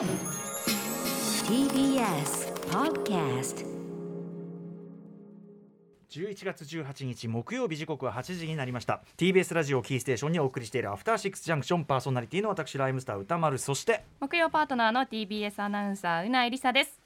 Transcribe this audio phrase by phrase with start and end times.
[0.00, 0.08] TBS
[2.70, 3.66] Podcast
[6.08, 9.02] 11月18日木曜日時刻は8時になりました。
[9.18, 16.98] TBS ラジオキーステーションにお送りしているアフターシックスジャンクションパーソナリティの私ライムスター歌丸そして木曜パートナーの TBS アナウンサーうなえりさです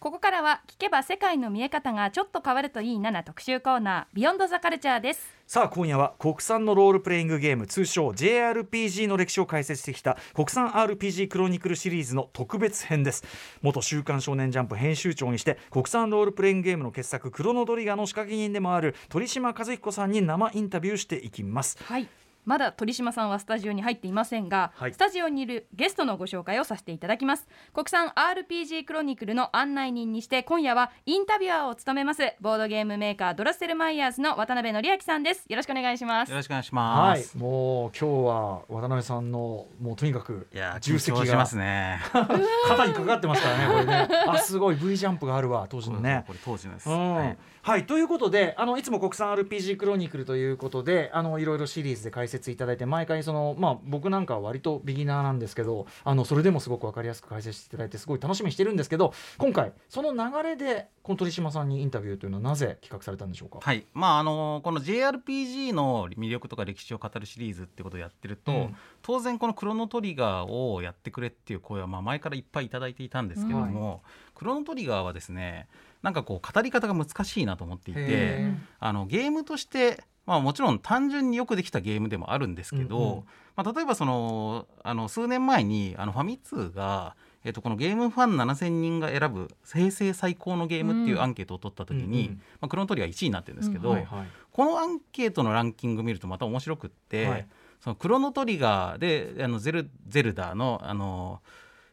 [0.00, 5.20] ここからは聞けば世界の見え方がちょっと変わるといいなな特集コーナービヨンドザカルチャーです。
[5.46, 13.24] さあ今夜は国産のロールプレイングゲーム通称 JRPG の歴史を解説してきた国産 RPG クロニクルシリーズの特別編です。
[13.60, 21.76] 元週刊少年ジャンプ編集長にして国産ロールプレイングゲームの傑作クロノドリガーの仕掛け人でもある鳥島和彦さんに生インタビューしていきます。
[21.84, 22.08] はい
[22.44, 24.94] まだ鳥島さんはスタジオに入っていませんが、はい。
[24.94, 27.46] スタジオにいるゲストのご紹介をさせていただきます。
[27.74, 32.22] 国産 RPG クロニクルの案内人にして今夜はインタビュアーを務めます。
[32.40, 35.44] ボードゲームメーカードラッセルマイヤーズの渡辺則明さんです。
[35.48, 36.30] よろしくお願いします。
[36.30, 36.82] よろしくお願いしはい。
[36.82, 37.36] ます。
[37.36, 42.00] もう今日は渡辺さんのもうとにかくいや、重責がしますね。
[42.68, 44.08] 肩にかかってますからねこれね。
[44.28, 44.76] あすごい。
[44.76, 46.24] V ジャンプがあるわ当時のね。
[46.26, 46.88] これ当時のです。
[46.88, 47.14] うん。
[47.14, 68.76] はいはい、ということであのいつも国産 RPG クロニクルということであのいろいろシリーズで解説いただいて毎回その、まあ、僕なんかは割とビギナーなんですけどあのそれでもすごく分かりやすく解説していただいてすごい楽しみにしてるんですけど今回その流れでこの鳥島さんにインタビューというのはなぜ企画されたんでしょうか、はい、まああのこの JRPG の魅力とか歴史を語るシリーズってことをやってると、うん。
[69.02, 74.02] 当然このクロノトリガーをやってくれっていう声はまあ前からいっぱいいただいていたんですけれども、
[74.34, 75.68] クロノトリガーはですね
[76.02, 83.24] なんかこう語り方が難しいなと思っていてへあのゲームとしてまあもちろん単純によくできたゲームでもあるんですけど、うんうん。
[83.56, 92.42] まあ、例えばそのあの数年前にあのファミ通が、えっとこのゲームファン7000人が選ぶ平成最高のゲームっていうアンケートを取った時に、うんうん。
[92.60, 94.28] まあ、クロノトリガー1位になってるんですけど、はいはい。
[94.52, 97.48] このアンケートのランキング見るとまた面白くって、はい。
[97.80, 101.40] そのクロノトリガーであのゼルゼルダのあの、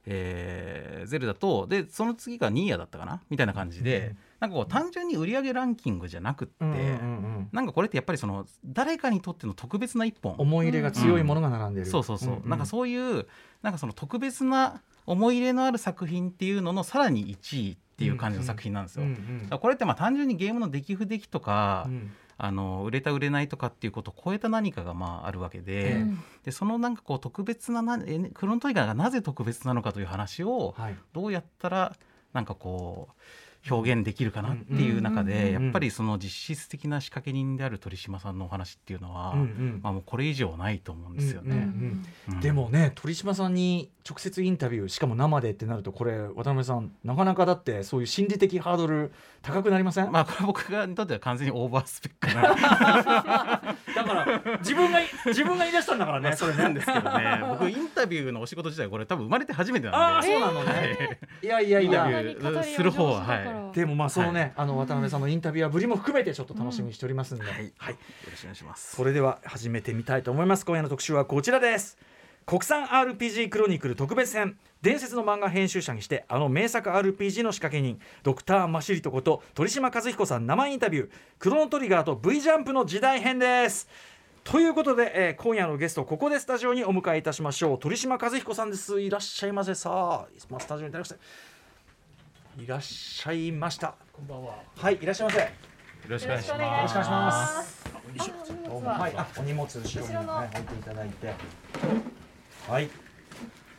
[0.10, 3.22] えーゼルダとでその次がニーヤだったかな？
[3.30, 6.86] みたいな感じで、うんなんかこう単純に売り上げランキングじゃなくって、うんうんうんう
[7.40, 7.50] ん。
[7.52, 10.36] なんかこれってやっぱりその誰かにとっての特別な一本。
[10.38, 13.26] 思い入れが強いものが並んでいる、そうそうそう、んんなんかそういう
[13.64, 19.06] なんかその特別な思い入れのある作品っていうののさらに1位っていう感じの作品なんですよ。
[19.06, 26.06] うんうんこれってまあ単純にゲームの出来不出来とか、うんあの売れた売れないとかっていうことを超えた何かがまああるわけで,、え
[26.44, 30.96] でそのなんかこう特別ななえクロノトリガーがなぜ特別なのかという話をはい。
[31.14, 31.96] どうやったら
[32.34, 33.22] なんかこう
[33.70, 39.36] 表現できるかなっていう中うんでうんやっぱりその実質的な仕掛け人である鳥島さんのお話っていうのは、
[39.82, 41.56] まあ、もうこれ以上ないと思うんですよね。
[41.56, 41.60] う
[42.36, 52.42] んでもね鳥島さんに直接インタビューしかも生でってなるとこれ渡辺さんなかなかだってそういう心理的ハードル高くなりません、まあこれ僕がにとっては完全にオーバースペックな。
[53.96, 56.64] だから自分が自分が言い出したんだからねそれね。
[56.64, 57.42] なんですけどね。
[57.50, 59.98] 僕インタビューのお仕事自体これ多分生まれて初めてなんで。
[59.98, 61.46] ああそうなのね、い。
[61.48, 67.94] やいやいインタやビューする方ははいでもまあそのね、あの渡辺さんのインタビュアーぶりも含めてちょっと楽しみにしておりますんで、はい、はい。
[67.94, 68.96] よろしくお願いします。
[68.96, 70.66] それでは始めてみたいと思います。
[70.66, 71.98] 今夜の特集はこちらです。
[72.46, 74.58] 国産 RPG クロニクル特別編。
[74.82, 81.10] 伝説の漫画編集者にしてあの名作 RPG の仕掛け人ドクターマシリトこと鳥島和彦さん生インタビュー。
[81.40, 83.90] クロノトリガーと V ジャンプの時代編です。
[84.46, 87.80] ということで、えー今夜のゲストここでスタジオにお迎えいたしましょう。
[87.80, 89.02] 鳥島和彦さんです。
[89.02, 89.76] いらっしゃいませ。
[89.76, 91.26] さあスタジオにいただきまして
[92.60, 95.48] いらっしゃいましたこんばんははいいらっしゃいませよ
[96.10, 96.88] ろしくお願いしよろます。
[96.88, 97.88] しくお願いします
[99.00, 101.34] はい、あお荷物後ろに、後ろのはい、置いていただいて。
[102.68, 102.84] はい。
[102.84, 102.90] よ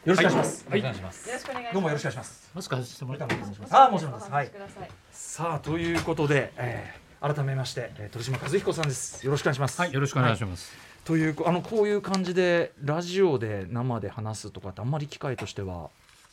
[0.05, 0.67] ろしくお願いします。
[0.69, 1.29] はい、お願いします。
[1.29, 2.51] よろしくお願いしますどうもよろしくお願いします。
[2.55, 3.77] もしかしてもらったお願いします。
[3.77, 4.31] あ、もちろんです。
[4.31, 4.53] はいさ
[4.85, 9.25] いさあ、ということで、えー、改めまして、えー、鳥島和彦さんです。
[9.25, 9.81] よろしくお願いします。
[9.81, 10.67] はい、よろしくお願いしまます。
[10.67, 10.77] す。
[11.05, 15.91] という、あの、こういう感じで、ラジオで生で話すとかって、あんまり機会としては。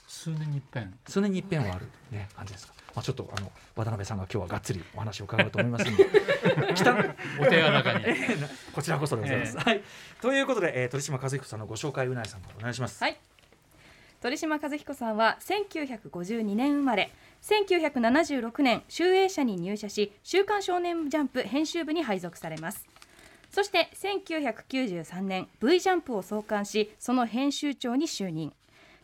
[0.07, 0.93] 数年に一遍。
[1.07, 2.73] 数年に一遍はある、ね、感じですか。
[2.95, 6.05] まあ、ちょっと、あの、渡辺さんが今日はがっつりお話を伺うと思いますので。
[6.75, 6.91] 北
[7.39, 8.05] お手柔らかに。
[8.73, 9.57] こちらこそでございます。
[9.57, 9.83] はい。
[10.21, 13.03] ということで、えー、鳥島和彦さんのご紹介、うなえさんからお願いします。
[13.03, 13.17] はい
[14.21, 17.11] 鳥島和彦さんは1952年生まれ
[17.43, 22.87] 1976年集英社に入社し「週刊少年ジャンプ」編集部に配属されます
[23.51, 28.51] そして1993年 V ジャンプを創刊しその編集長に就任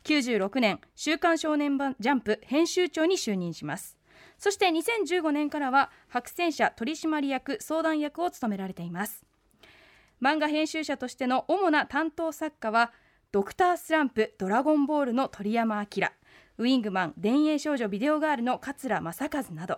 [0.03, 3.98] 96年「週刊少年ジャンプ」編集長に就任します。
[4.38, 9.24] そして2015年からは白戦車取締役相談役を務められています。
[10.21, 12.94] 漫画編集者としての主な担当作家は
[13.31, 16.07] ドクタースランプドラゴンボールの鳥山明
[16.57, 19.77] ウィングマン電影少女ビデオガールの桂正和など。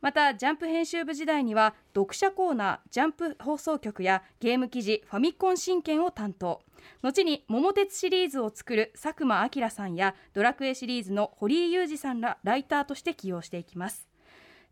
[0.00, 6.62] またジャンプ編集部時代には読者コーナージャンプ放送局やゲーム記事ファミコン新研を担当。
[7.02, 14.08] 後に桃鉄シリーズを作る佐久間明さんやドラクエシリーズの堀井雄二さんらライターとして起用していきます。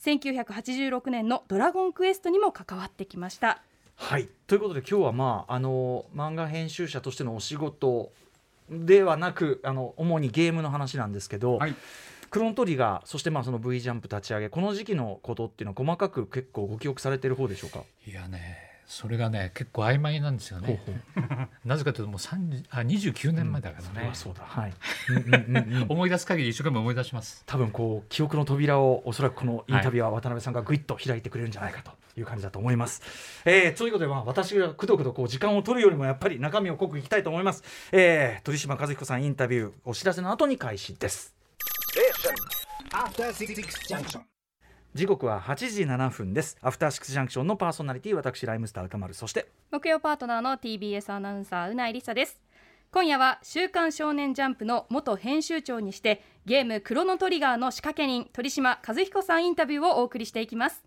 [0.02, 3.60] 1986年の「ドラゴンクエスト」にも関わってきました。
[3.96, 4.28] はい。
[4.46, 8.12] ということで今日はまああの漫画編集者としてのお仕事
[8.70, 11.74] ではなくあの主にゲームの話なんですけど、はい
[12.30, 24.72] クロノトリガーそしてまあその V ジャンプ立ち上げこの時期のことっていうのは細かく結構ご記憶されてる方でしょうか、いやねそれがね結構曖昧なんですよねほうほうなぜかというともう30あ29年前だからねそれは、そうだはい、
[25.10, 33.02] うんうんうんうん 思い出す限り一生懸命思い出します多分こう記憶の扉をおそらくこのインタビュアー渡辺さんがぐいっと開いてくれるんじゃないかという感じだと思います。
[33.44, 37.62] えー、ということで、まあ、私がくどくどこう時間を取るよりもやっぱり中身を濃くいきたいと思います。
[37.92, 41.37] えー、鳥島和彦さんインタビューお知らせの後に開始です。
[42.92, 43.54] After Six
[43.88, 44.22] Junction.
[44.92, 46.56] 時刻は8時7分です。
[46.62, 52.40] アフターシックスジャンクションのパーソナリティ私ライムスター歌丸そして木曜パートナーの TBS アナウンサーうないりさです
[52.90, 60.82] 今夜は週刊少年ジャンプの元編集長にしてゲームクロノトリガーの仕掛け人鳥島和彦さんインタビューをお送りしていきます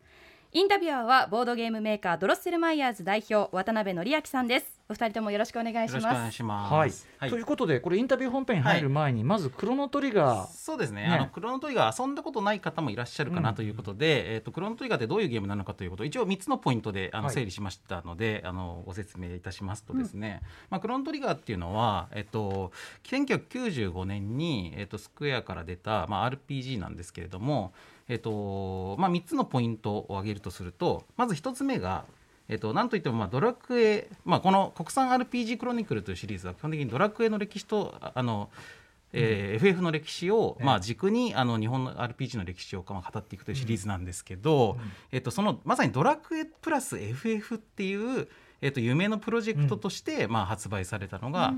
[0.54, 4.82] インタビュアーはボードゲームメーカードロッセルマイヤーズ代表渡辺則明さんです。
[4.90, 6.74] お二人ともよろしくお願いしよろしくおます願いします。
[6.74, 7.30] はい、はい。
[7.30, 11.04] ということでこれインタビュー本編に入る前に、まずクロノトリガーそうですね。
[11.04, 11.08] ね。
[11.08, 17.34] あのクロノトリガー遊んだことない方もいらっしゃるかうんなということで、えー、とクロノトリガーってどういうゲームなのかということを一応3つのポイントであのはい。
[17.34, 22.74] 整理しましたので、あのご説明いたしますとですね、まあ、クロノトリガーっていうのは、えっと
[23.06, 27.72] 1995年に、えっとスクエアから出た、まあ、RPG なんですけれども、
[28.12, 32.04] えっとまあ、3つのポイントを挙げるとするとまず1つ目が
[32.50, 38.50] えっと、なんといっても、まあ、ドラクエ、まあ、この国産 RPG クロニクルというシリーズは基本的にドラクエの歴史とああの、
[39.14, 44.78] えー FF の歴史を、まあ、軸にあの日本の RPG の歴史を、まあ、語っていくというシリーズなんですけど、
[45.14, 48.28] えっと、そのまさにドラクエプラス FF っていう、
[48.62, 51.54] えっと、夢のプロジェクトとして、まあ、発売されたのが、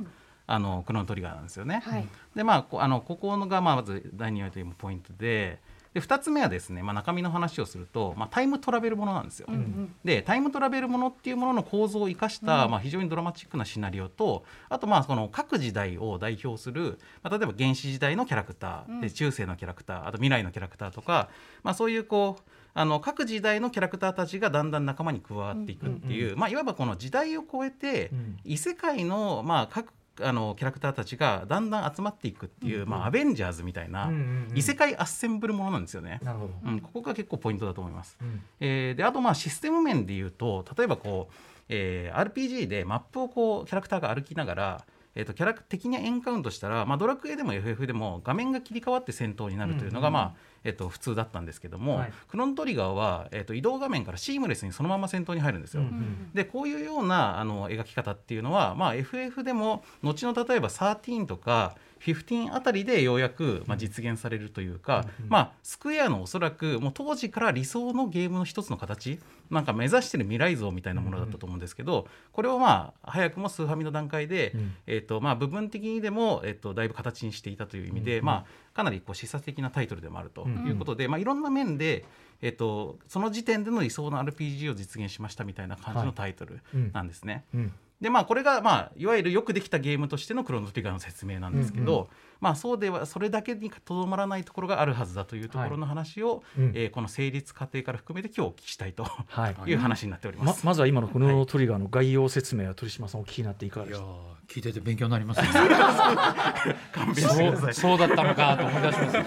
[0.46, 1.82] あのクロノトリガーなんですよね。
[1.84, 2.08] はい。
[2.36, 5.60] でまあこあのここのがまあまず第2話というポイントで
[5.94, 9.48] で2つ目はですね、まあ、中身の話をすると、まあ、タイムトラベルものなんですよ。
[9.50, 9.96] うんうん。
[10.04, 21.30] でタイムトラベルものっていうものの構造を生かした、まあ、非常にドラマチックなシナリオとあとまあその各時代を代表する、まあ、例えば原始時代のキャラクター、で中世のキャラクターあと未来のキャラクターとか、
[21.64, 22.44] まあ、そういうこう
[22.74, 28.38] あの各時代のキャラクターたちがだんだん仲間に加わっていくっていう、まあ、いわばこの時代を超えて、うん。
[28.44, 34.58] 異世界の、まあ、各あのキャラクターたちがだんだん集まっていくっていう、まあ、アベンジャーズみたいな、うんうんうん。
[34.58, 36.20] 異世界アッセンブルものなんですよね。
[36.22, 38.18] なるほど、うん、ここが結構ポイントだと思います。
[38.22, 38.42] うん。
[38.60, 41.34] えーであとまあシステム面で言うと例えばこう、
[41.70, 50.20] えー RPG でマップをこうキャラクターが歩きながら、えー、とキャラ敵にエンカウントしたら、まあ、ドラクエでも FF でも画面が切り替わって戦闘になるというのが、うんうん。
[50.20, 50.34] まあ
[50.64, 52.14] えー、と普通だったんですけども、はい。
[52.28, 55.82] クロノトリガーは、えー、と移動画面からシームレスにそのまま戦闘に入るんですよ。
[55.82, 69.20] うんうんでこういうようなあの描き方っていうのは、まあ、FF でも後の例えば13とか15あたりでようやく、まあ、実現されるというか、まあ、スクエアのおそらくもう当時から理想のゲームの一つの形
[69.50, 74.74] なんか目指してる未来像みたいなものだったと思うんですけど、これをまあ早くもスーファミの段階で、うん。
[74.88, 82.06] えーとまあ、部分的にでも、えー、とだいぶ形にしていたという意味で、まあ、かなりこう示唆的なタイトルでもあるということで、まあ、いろんな面で、
[82.42, 86.92] えー、とその時点での理想の RPG を実現しましたみたいな感じのタイトルうん。
[86.92, 87.46] なんですね。
[87.54, 87.72] うん。
[88.02, 92.08] でまあこれがまあいわゆるよくできたゲームとしてのクロノトリガーの説明なんですけど、うん
[92.42, 96.72] まあそうではそれだけにとどまらないところがあるはずだというところの話を、うん。
[96.76, 99.72] えーこの成立過程から含めて今日お聞きしたいとはい。
[99.72, 100.44] いう話になっておりま。
[100.46, 100.66] ます。
[100.66, 104.06] まずは今のクロノトリガーの概要説明は鳥島さんお聞きになっていかがいやでした？
[104.08, 105.48] ー聞いてて勉強になりますね
[106.94, 107.74] 勘弁してください。
[107.74, 109.24] そうそうだったのかと思い出します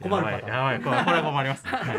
[0.00, 1.70] 困る方やばいやばいこれは困ります、ね。
[1.70, 1.94] は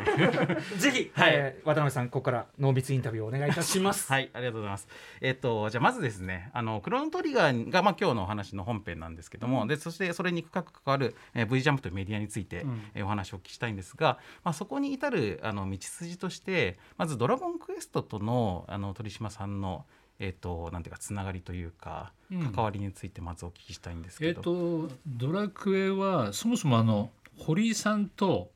[0.78, 4.12] いぜひ、はいえー渡辺さんここから濃密インタビューをお願いいたします。
[4.12, 4.88] はい、ありがとうございます。
[5.22, 19.86] えっと、じゃあまずですね、あのクロノトリガーが、まあ、今日のお話の本編なんですけども、でそしてそれに深く関わる、えー、V ジャンプというメディアについて、うんえーお話をお聞きしたいんですが、まあ、そこに至るあの道筋としてまず「ドラゴンクエスト」とのあの鳥島さんの、
[20.24, 24.88] えっとなんていうかつながりというか、うん関わりについてまずお聞きしたいんですえっけど。
[24.88, 28.50] とドラクエはそもそもあの堀井さんと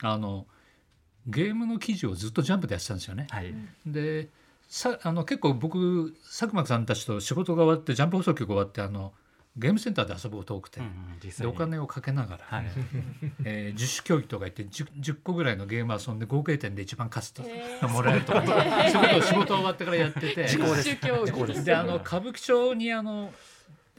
[0.00, 0.46] あの
[1.26, 3.26] ゲームの記事をずっとジャンプでやってたんですよね。
[3.28, 3.52] はい、
[3.84, 4.28] で
[4.68, 9.12] さあの結構僕佐久間さんたちと仕事が終わってジャンプ放送局終わってあの
[9.60, 12.66] ゲームセンターで遊ぶこと多くて、うんお金をかけながら、はい、
[13.44, 17.88] えー、自主競技とか言って 10, 10個ぐらいのゲーム遊んで合計点で一番勝つと、へー。
[17.88, 18.42] もらえるとか、
[18.90, 20.46] そういうことを仕事終わってからやってて
[21.62, 23.32] であの歌舞伎町にあの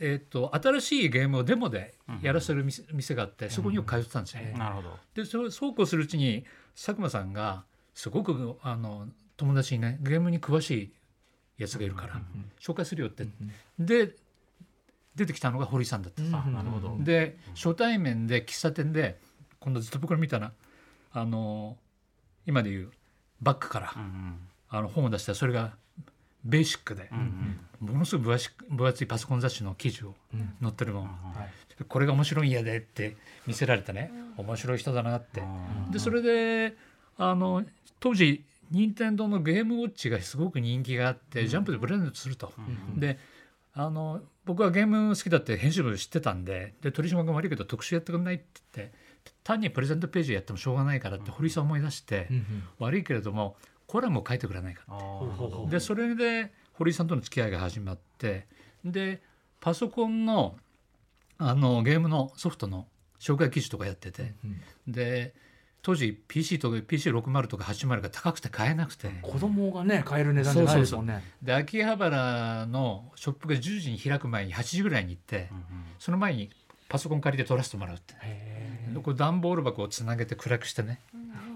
[0.04, 4.56] えー、と新しいゲームをデモでやらせる店,、店があってそこによく通ってたんですよね。
[4.58, 5.00] なるほど。
[5.14, 10.94] でそれそうこうするうちに佐久間さんがすごくあの友達にねゲームに詳しい
[11.60, 12.20] やつがいるから
[12.60, 13.28] 紹介するよって、
[13.78, 14.16] で
[15.16, 16.22] 出てきたのが堀井さんだった。
[16.22, 16.98] なるほど。
[17.00, 19.20] で初対面で喫茶店で
[19.60, 20.52] 今度ずっと僕ら見たら
[21.12, 21.78] あの
[22.46, 22.92] 今でいう
[23.42, 24.36] バッグからうんうん。
[24.70, 25.74] あの本を出したらそれが
[26.46, 27.94] ベーシックでうんうん。
[27.94, 30.16] ものすごい分厚い分厚いパソコン雑誌の記事を
[30.62, 31.10] 載ってるもん、は
[31.80, 31.84] い。
[31.84, 34.12] これが面白いんやでって見せられたね。
[34.38, 35.42] 面白い人だなって。
[35.92, 36.76] でそれで
[37.18, 37.64] あの
[38.00, 42.54] 当時任天堂のゲームウォッチがすごく人気があって、ジャンプでブレンドすると。
[42.96, 43.20] で
[43.74, 48.96] あの僕はゲーム好きだって編集部知ってたんでで鳥島君悪いけど特集やってくんないって言って
[49.44, 52.28] 単にプレゼントページやってもしょうがないからって堀井さん思い出して、
[52.80, 55.26] 悪いけれどもコラムを書いてくれないかあー。
[55.26, 58.48] なるほどでそれで堀井さんとの付き合いが始まって
[58.84, 59.22] で
[59.60, 60.58] パソコンの
[61.38, 62.88] あのゲームのソフトの
[63.20, 64.34] 紹介記事とかやってて、
[64.88, 65.34] で
[65.84, 71.24] 当時 PC とか PC60 とか80が高くて買えなくて、子供がね買える値段じゃないですもんね。
[71.42, 75.50] で秋葉原のショップが10時に開く前に8時ぐらいに行って、
[75.98, 76.52] その前に
[76.88, 78.14] パソコン借りて取らせてもらうって、
[78.94, 81.00] でこう段ボール箱をつなげて暗くしてね、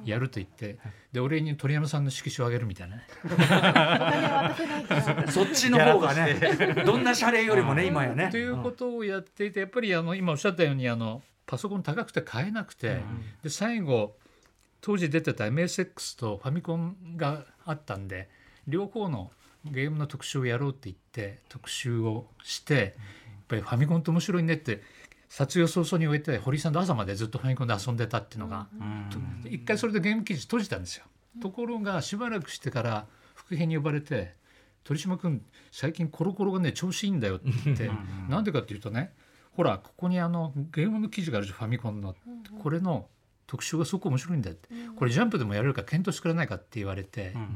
[0.06, 0.80] やると言って
[1.12, 2.96] で俺に鳥山さんの色紙をあげるみたいな。
[2.96, 5.28] ねお金は渡せないから。
[5.32, 8.30] そっちの方がねどんな謝礼よりもね今やね。
[8.32, 13.02] ということをやっていてやっぱりあの今おっしゃったようにあのパソコン高くて買えなくて、
[13.44, 14.16] で最後
[14.82, 18.30] 当時出てた MSX とファミコンがあったんで
[18.68, 19.32] 両方の
[19.66, 22.94] ゲームの特集をやろうって言って特集をしてやっ
[23.48, 24.82] ぱりファミコンって面白いねって
[25.28, 29.10] 撮影を早々に終えて堀井さんと朝までずっとファミコンで遊んでたっていうのが、うん
[29.52, 31.06] 一回それでゲーム記事閉じたんですよ。
[31.42, 34.34] ところがしばらくしてから副編に呼ばれて
[34.84, 37.90] 「鳥島君最近コロコロがね調子いいんだよ」って言って
[38.30, 39.14] なんでかっていうとね
[39.56, 42.16] ほらここにあのゲームの記事があるじゃんファミコンの。
[42.62, 43.08] これの
[43.48, 44.70] 特集がすごく面白いんだよって。
[44.96, 47.32] これジャンプでもやれるから検討してくれないかって言われて。
[47.36, 47.48] うんうん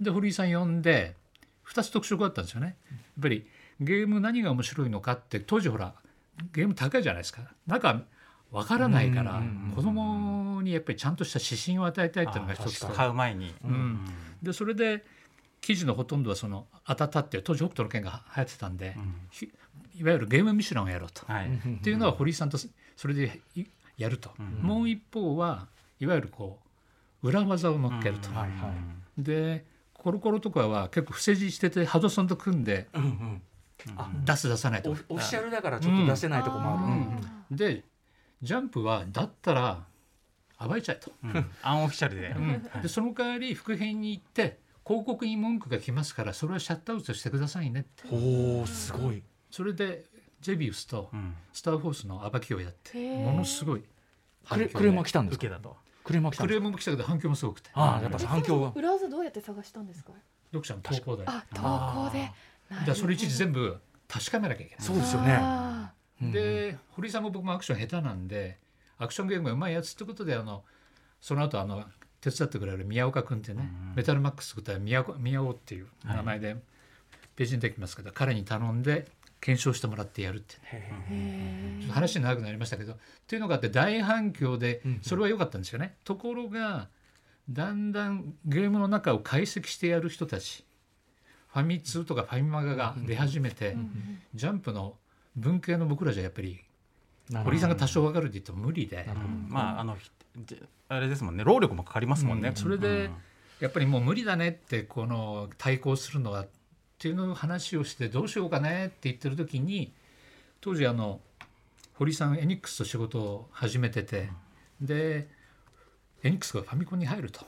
[0.00, 1.16] で堀井さん呼んで
[1.66, 2.76] 2つ特集があったんですよね。
[2.88, 3.46] やっぱり
[3.80, 5.94] ゲーム何が面白いのかって当時ほら
[6.52, 7.42] ゲーム高いじゃないですか。
[7.66, 8.02] なんか
[8.50, 9.42] わからないから
[9.74, 12.88] 子供にやっぱりちゃんとした指針を与えたいっていうのが一つと。
[12.88, 13.54] 買う前に。
[13.64, 14.00] うん。
[14.42, 15.04] でそれで
[15.60, 18.96] 記事のほとんどはその「あたた」っていう当時北斗の拳が流行ってたんで、
[19.30, 19.50] ひ
[19.98, 21.22] いわゆるゲームミシュランをやろうと。
[21.26, 21.48] はい。
[21.48, 22.58] っていうのは堀井さんと
[22.96, 23.64] それでい
[23.96, 25.66] やると、もう一方は
[26.00, 26.60] いわゆるこ
[27.22, 28.28] う裏技を乗っけると。
[28.30, 28.72] はいは
[29.16, 33.42] でコロコロとかは結構伏せ字しててハドソンと組んでいうんうん。
[33.96, 34.92] あ出す出さないと。
[34.92, 36.94] オフオフィシャルだからちょっと出せないとこもある、
[37.50, 37.56] うん。
[37.56, 37.84] で
[38.40, 39.84] ジャンプはだったら
[40.60, 41.50] 暴いちゃえと、うん。
[41.62, 42.34] アンオフィシャルで。
[42.82, 48.04] でその代わり副編に行って広告に文句が来ますからそれはシャットアウトしてくださいねって。
[48.10, 50.04] おおすごいそれで
[50.40, 51.34] ゼビウスとうん。
[51.52, 53.82] スター・フォースの暴きをやってものすごい
[54.48, 55.46] クレームが来たんですか？
[55.46, 55.76] 受けだと。
[56.04, 57.70] クレームが来たムも来たけど反響もすごくて。
[57.74, 60.12] ああやっぱ反響が裏技どうやって探したんですか？
[60.52, 61.24] 読者の投稿で。
[61.26, 62.30] あ、投稿で。
[62.86, 63.76] らそれ一時全部
[64.06, 64.84] 確かめなきゃいけない。
[64.84, 65.36] そうですよね。
[65.40, 68.58] あで堀井さんも僕もアクション下手なんで
[68.98, 70.64] アクションゲームがうまいやつってことであの
[71.20, 71.84] その後あの
[72.20, 76.56] 手伝ってくれる宮岡君ってね、メタルマックス作った宮岡宮尾っていう名前で
[77.36, 79.06] ページにできますけど、彼に頼んで
[79.40, 81.78] 検証してもらってやるってね。
[81.80, 85.96] ちょっと話長くなりましたけどっていうのがあって大反響でそれは良かったんですよね。
[86.04, 86.88] ところが
[87.48, 90.64] だんだんゲームの中を解析してやる人たち
[91.48, 93.74] ファミ通とかファミマガが出始めて、
[94.34, 94.96] ジャンプの
[95.34, 96.62] 文系の僕らじゃやっぱり
[97.44, 99.08] 堀井さんが多少分かるって言っても無理で、
[99.48, 99.96] まああの
[100.88, 101.44] あれですもんね。
[101.44, 102.52] 労力もかかりますもんね。
[102.54, 103.10] それで
[103.60, 106.44] やっぱりもう無理だねってこの対抗するのは
[106.98, 109.92] っていうのを話をしてどうしようかねって言ってる時に
[110.60, 111.20] 当時あの
[111.94, 114.28] 堀さんエニックスと仕事を始めてて、
[114.80, 115.28] で
[116.22, 117.44] エニックスがファミコンに入ると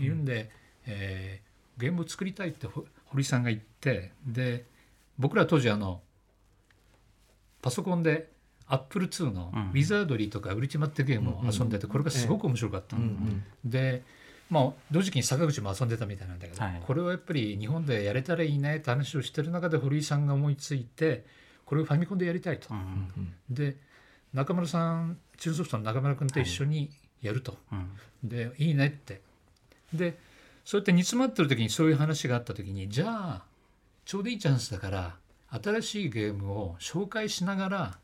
[0.00, 0.50] いうんで、
[0.86, 4.64] えーゲームを作りたいってほ堀さんが言ってで
[5.18, 6.00] 僕ら当時あの
[7.60, 8.30] パソコンで
[8.66, 13.02] アップル2の「ウィザードリー」とか「ウルティマ」ってゲームを遊んでてこれがすごく面白かったの、
[13.64, 14.02] で
[14.52, 21.24] まあ同時期に坂口も遊んでたみたいなんだけど、はいこれはやっぱり日本でやれたらいいねって話をしてる中で堀井さんが思いついて
[21.64, 22.68] これをファミコンでやりたいと。
[23.48, 23.78] で
[24.34, 26.90] 中村さんチューンソフトの中村君と一緒に
[27.22, 27.56] やると。
[28.22, 29.22] でいいねって。
[29.94, 30.18] で
[30.66, 33.44] そうやって煮詰まってる時にそういう話があった時にじゃあ
[34.04, 35.16] ちょうどいいチャンスだから
[35.62, 37.98] 新しいゲームを紹介しながら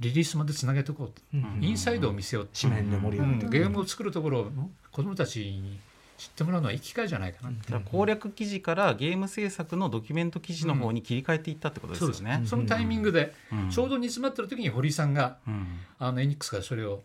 [0.00, 1.22] リリースまでつなげておこうと、
[1.60, 3.50] インサイドを見せようって紙面で盛り上げて、うん。
[3.50, 4.50] ゲームを作るところを
[4.90, 5.78] 子どもたちに
[6.16, 12.14] 知ってもらうのはいい機会じゃないかな、攻略記事からゲーム制作のドキュメント記事の方に切り替えていったってことですよね。
[12.14, 12.40] そうです。
[12.40, 12.46] ね。
[12.46, 13.70] そのタイミングで、うん。
[13.70, 15.66] ちょうど煮詰まってる時に堀井さんがうん。
[15.98, 17.02] あのエニックスがそれを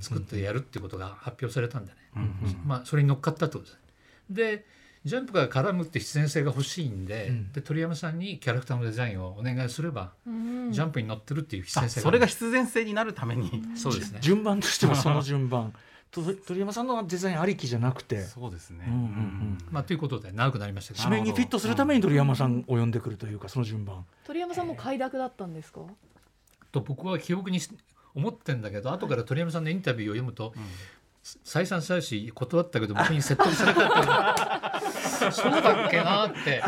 [0.00, 2.32] 作ってやるってことが発表されたんでね、うん。
[2.64, 3.74] まあ、それに乗っかったってことです。
[3.74, 3.80] ね。
[4.30, 4.64] で
[5.06, 7.52] ジャンプが絡むって必然性が欲しいんで,、うん。
[7.52, 10.72] で鳥山さんにキャラクターのデザインをお願いすれば、うん。
[10.72, 14.18] ジャンプに乗ってるっていう必あ然性それが必然性になるために、そうですね。
[14.20, 15.72] 順番としてはその順番。
[16.10, 18.22] と鳥山さんのデザインありきじゃなくて。
[18.22, 18.84] そうですね。
[18.88, 19.58] うんうんうん。
[19.70, 21.04] まあ、ということで長くなりましたけど。
[21.04, 24.04] 紙面にフィットするために鳥山さんを呼んでくるというかその順番。
[24.24, 25.80] 鳥山さんも快諾だったんですか？
[26.72, 27.70] と僕は記憶にし
[28.14, 30.54] 思ってんだけど後から鳥山さんのインタビューを読むと、
[31.42, 34.80] 再三再四断ったけど僕に説得されたっ
[35.24, 36.62] てそうだっけなって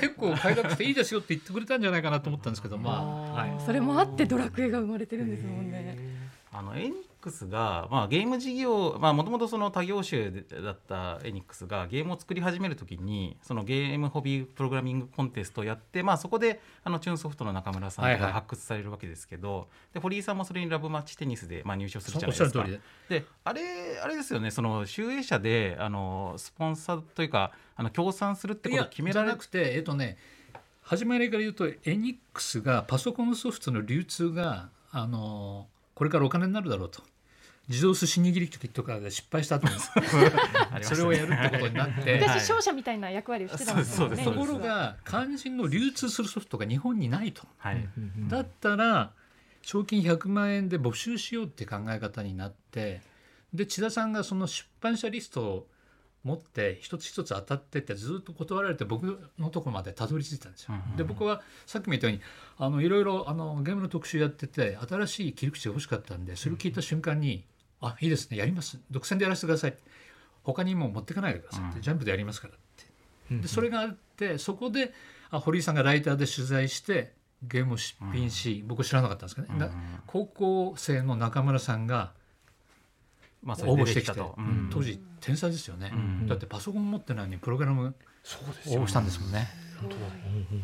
[0.00, 6.15] 結構快諾していいですよって言ってくれたんじゃないかなと思ったんですけどまあ、はい、それもあってドラクエが生まれてるんですもんね
[6.56, 22.64] あのエニックスが、まあ、ゲーム事業もともとその他業種だったエニックスがゲームを作り始めるときにそのゲームホビープログラミングコンテストをやって、まあ、そこであのチューンソフトの中村さんはいはいが発掘されるわけですけど、で堀井さんもそれにラブマッチテニスで、まあ、入賞するそじゃないですか。
[22.64, 23.62] でであれ
[24.02, 30.16] あれですよねその集英社であのスポンサーというかあの協賛するってことを決められじゃなくてえっとね
[30.82, 35.66] 始まりから言うとエニックスがパソコンソフトの流通があの
[35.96, 37.02] これからお金になるだろうと。
[37.68, 39.74] 自動寿司握り機とかで失敗した後に
[40.84, 42.20] それをやるってことになって。
[42.22, 47.42] 私勝者みたいな役割をしてたんですよねところが肝心の流通するソフトが日本にないと。
[47.56, 47.88] はい。
[48.28, 49.12] だったら
[49.62, 53.00] 賞金100万円で募集しようって考え方になって
[53.52, 55.68] で千田さんがその出版社リストを
[56.26, 60.74] 持って一つ一つ当たってってずっと断られて僕のところまでたどり着いたんですよ。
[60.96, 62.22] で僕はさっきも言ったように
[62.58, 67.44] あのいろいろあのゲームの特集やってて新しい切り口が欲しかったんでそれを聞いた瞬間に
[67.80, 68.78] 「あいいですねやります。
[68.90, 69.76] 独占でやらせてください」
[70.42, 71.82] 他にも持ってかないでくださいって、うん。
[71.82, 72.56] ジャンプでやりますからっ
[73.30, 73.36] て。
[73.42, 74.92] でそれがあってそこで
[75.30, 79.70] あ堀井さんがライターで取材してゲームを出品し、僕知らなかったんですけどね、な
[80.06, 82.12] 高校生の中村さんが
[83.46, 84.34] まあ、応募してきたと。
[84.36, 84.68] うん。
[84.72, 86.26] 当時天才ですよね、うん。
[86.26, 87.94] だってパソコン持ってないのにプログラム
[88.66, 89.48] 応募したんですもんね。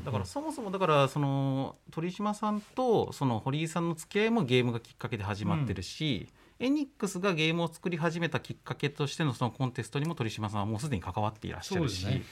[0.04, 12.04] だからそもそもだからその鳥島さんとその堀井さんの付き合いもゲームがきっかけで始まってるし、エニックスがゲームを作り始めたきっかけとしてのそのコンテストにも鳥島さんはもうすでに関わっていらっしゃるし。
[12.04, 12.22] で,、そう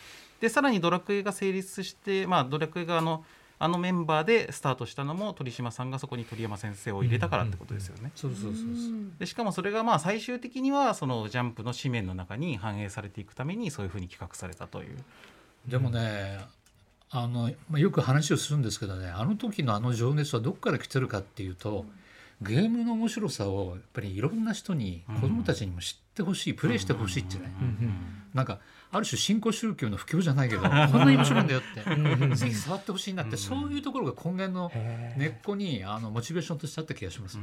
[0.40, 3.24] でさらにドラクエが成立して、まあ、ドラクエがあの
[3.62, 8.10] あのメンバーでスタートしたのも鳥島さんがそこに鳥山先生を入れたからってことですよね。
[8.16, 8.64] そうそうそうそう
[9.18, 14.96] でしかもそれがまあ最終的にはそのジャンプの紙面の中に反映されていくためにそういうふうに企画されたという。
[15.68, 16.40] でもね
[17.10, 21.84] あの、まあ、よく話をするんですけどねあの時のあの情熱はどこから来てるかっていうと、
[22.40, 27.52] ゲームの面白さをやっぱりいろんな人に子供たちにも知ってほしい、プレイしてほしいってね、
[28.32, 28.58] なんか
[28.92, 32.36] ある種新興宗教の布教じゃないけど こんなに面白いんだよって。
[32.36, 34.70] ぜひ触ってほしいなって、そういうところが根源の
[35.16, 37.38] 根っこにあのモチベーションとしてあった気がします。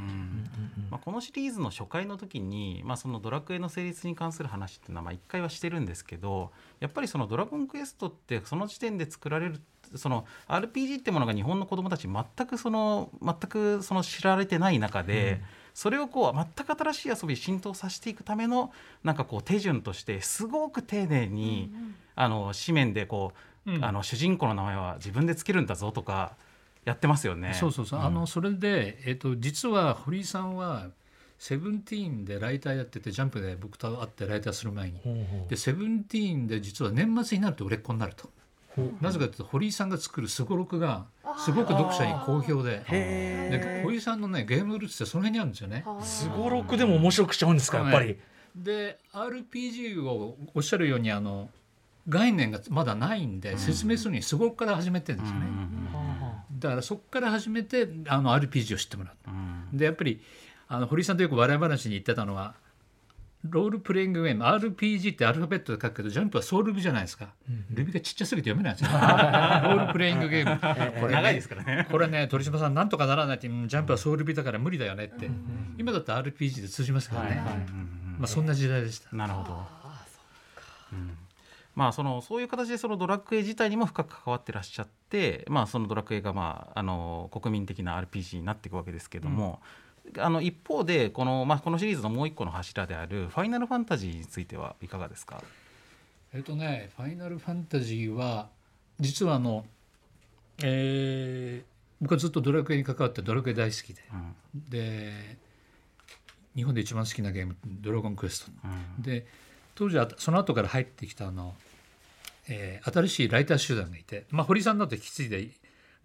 [0.90, 9.62] まあ、このシリーズの初回の時に、まあ、そのドラクエの成立に関する話っていうのはまあ1回はしてるんですけどやっぱりその「ドラゴンクエスト」ってその時点で作られる
[9.96, 15.42] その RPG ってものが日本の子どもたち全くその全くその知られてない中で、
[15.78, 18.72] それをこう全く新しい遊びに浸透させていくための
[19.04, 21.72] なんかこう手順としてすごく丁寧に、
[22.16, 23.34] あの紙面でこ
[23.68, 26.36] う、うんあの主人公の名前は自分でつけるんだぞとか
[26.84, 27.54] やってますよね。
[27.54, 30.88] そうそうそう、んあのそれで、えっと実は堀井さんは
[31.38, 35.00] セブンティーンでライターやっててジャンプで僕と会ってライターする前に
[35.48, 38.32] でセブンティーンで実は年末になると売れっ子になると。
[39.02, 41.06] なぜかというと堀井さんが作るすごろくが
[41.38, 42.84] すごく読者に好評で。
[42.90, 45.86] で堀井さんのねゲームルーツってその辺にあるんですよね。
[46.02, 48.18] すごろくでも面白くしちゃうんですかやっぱり、
[48.56, 51.50] で RPG をおっしゃるようにあの
[52.10, 55.46] 概念がまだないんで説明するにすごろくから始めてるんですよね。
[56.60, 59.78] だからそこから始めてあの RPG を知ってもらう。
[59.78, 60.22] でやっぱり
[60.68, 62.56] あの堀井さんとよく笑い話に言ってたのは
[63.50, 67.30] ロールプレイングゲーム RPG ってアルファベットで書くけどジャンプはソウルビじゃないですか、
[67.72, 68.92] ルビがちっちゃすぎて読めないんですよ。
[68.98, 70.60] ロールプレイングゲーム。
[71.00, 71.88] これね長いですからね。
[71.90, 75.30] これね鳥島さんなんとかならないってうんジャンプはソウルビだから無理だよねって、
[75.78, 77.44] 今だって RPG で通じますからね、
[78.18, 79.16] まあ、そんな時代でした。
[79.16, 79.68] なるほど。
[80.94, 81.18] うん。
[81.78, 89.62] まあそのそういう形でそのドラクエ自体にも深く関わってらっしゃって、まあそのドラクエがまああの国民的な RPG になっていくわけですけども、
[90.18, 95.44] あの一方でこのまあこのシリーズのもう一個の柱であるファイナルファンタジーについてはいかがですか？
[96.34, 98.50] えっとね、ファイナルファンタジーは
[99.00, 99.66] 実はあの、
[100.64, 104.04] えー僕はずっとドラクエに関わってドラクエ大好きで、
[104.70, 105.38] で
[106.56, 108.52] 日本で一番好きなゲーム「ドラゴンクエスト」
[108.98, 109.02] うん。
[109.02, 109.26] で
[109.74, 111.56] 当時はその後から入ってきたあの、
[112.48, 115.50] えー新しいライター集団がいて、まあ、堀さんだと引き継いで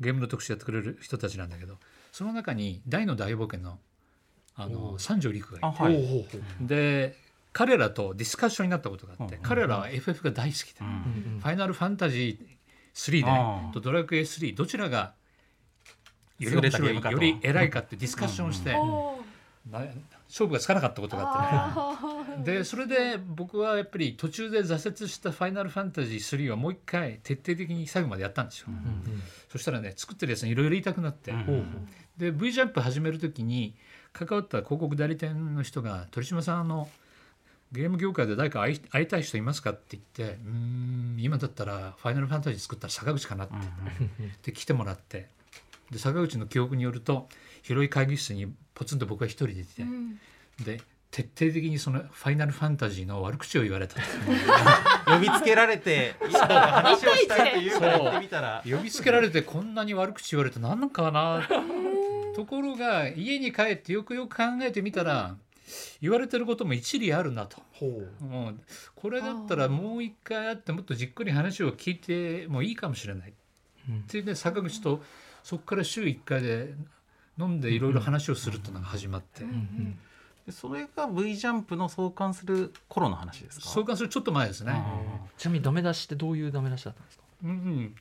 [0.00, 1.76] ゲームの特集やってくれる人たちなんだけど
[2.10, 3.78] その中に大の大冒険の
[4.56, 5.66] あの三条陸がいて。
[5.66, 6.26] あはい。
[6.60, 7.16] で
[7.52, 9.42] 彼らとディスカッションになったことがあって、うん。
[9.42, 10.84] 彼らは FF が大好きで、う
[11.36, 11.40] ん。
[11.40, 12.52] ファイナルファンタジー
[12.94, 15.14] 3でねとドラクエ3どちらが
[16.38, 18.74] より面白いより偉いかってディスカッションをして、
[20.28, 22.58] 勝負がつかなかったことがあってね。
[22.58, 28.68] でそれで僕はやっぱり途中で挫折した「ファイナルファンタジー3」をもう一回徹底的に最後までやったんですよ、
[29.50, 31.32] そしたらね作ってるやつにいろいろ言いたくなって、
[32.16, 33.74] で V ジャンプ始める時に
[34.12, 36.88] 関わった広告代理店の人が「鳥島さんあの
[37.72, 43.54] ゲーム業界で誰か会い会いたい人いますか?」って言って「うーん今だったらファイナルファンタジー作ったら坂口かな」って,、
[44.50, 45.28] で来てもらって
[45.90, 47.28] で坂口の記憶によると
[47.62, 50.18] 広い会議室にポツンと僕は一人でいて、うん。
[50.64, 53.96] で徹底的にそのファイナルファンタジーの悪口を言われた
[55.04, 58.62] 呼びつけられて話をしたいというから言ってみたら。
[58.64, 61.46] 呼びつけられてこんなに悪口言われて何なんかな
[62.34, 65.36] ところが家に帰ってよくよく考えてみたら
[66.00, 67.62] 言われてることも一理あるなと。
[67.72, 68.24] ほう。
[68.24, 68.54] もう
[68.94, 73.32] これだったらもう一回会ってもっとじっくり話を聞いてもいいかもしれない、
[73.88, 73.98] うん。
[73.98, 75.02] っていうね坂口と
[75.42, 76.74] そこから週1回で
[77.38, 79.98] 飲んでいろいろ話をするっていうのが始まって、うん
[80.44, 83.68] でそれが V ジャンプの創刊する頃の話ですか？
[83.68, 84.74] 相関するちょっと前ですね。
[85.38, 87.24] ちなみにダメ出しってどういうダメ出しだったんですか？
[87.44, 87.94] うんうん、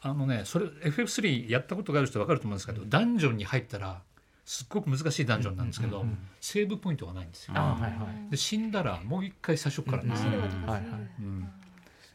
[0.00, 4.02] あのねそれ FF3 やったことがある人分かると思うんですけど、ダンジョンに入ったら
[4.44, 6.04] すっごく難しいダンジョンなんですけど、
[6.40, 7.54] セーブポイントがないんですよ。
[7.56, 7.88] あはいは
[8.28, 8.30] い。
[8.30, 10.82] で死んだらもう一回最初からです、うんそれは高そうはいはい。
[11.20, 11.48] うん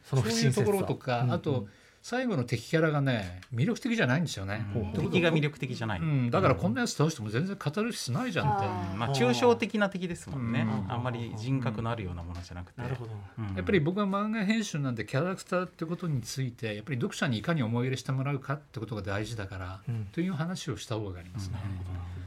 [0.04, 1.67] そういうところとか、あと
[2.04, 4.66] 最後の敵キャラがね魅力的じゃないんですよね。
[4.76, 4.92] うん。
[4.92, 8.66] 敵が魅力的じゃない、うん、だからこんなやつ倒しても全然語る必要ないじゃんって。
[8.66, 10.92] あまあ、抽象的な敵ですもんね、うん。
[10.92, 13.56] あんまり人格のあるようなものじゃなくて、なるほどうん。
[13.56, 20.08] やっぱり僕は漫画編集なんでキャラクターってことについてやっぱり読者にいかに思い入れしてもらうかってことが大事だから、うん。
[20.12, 21.56] という話をした方がありますね。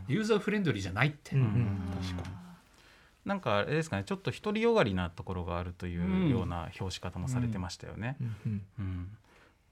[0.08, 1.36] ユーザーフレンドリーじゃないって。
[1.36, 1.40] うん。
[1.42, 1.46] うん。
[1.48, 1.80] うん
[3.26, 4.04] なんかあれですかね。
[4.06, 8.16] ちょっと独りよがりなところがあるというような表し方もされてましたよね。
[8.20, 8.36] うん。
[8.46, 8.62] うん。
[8.78, 9.08] うん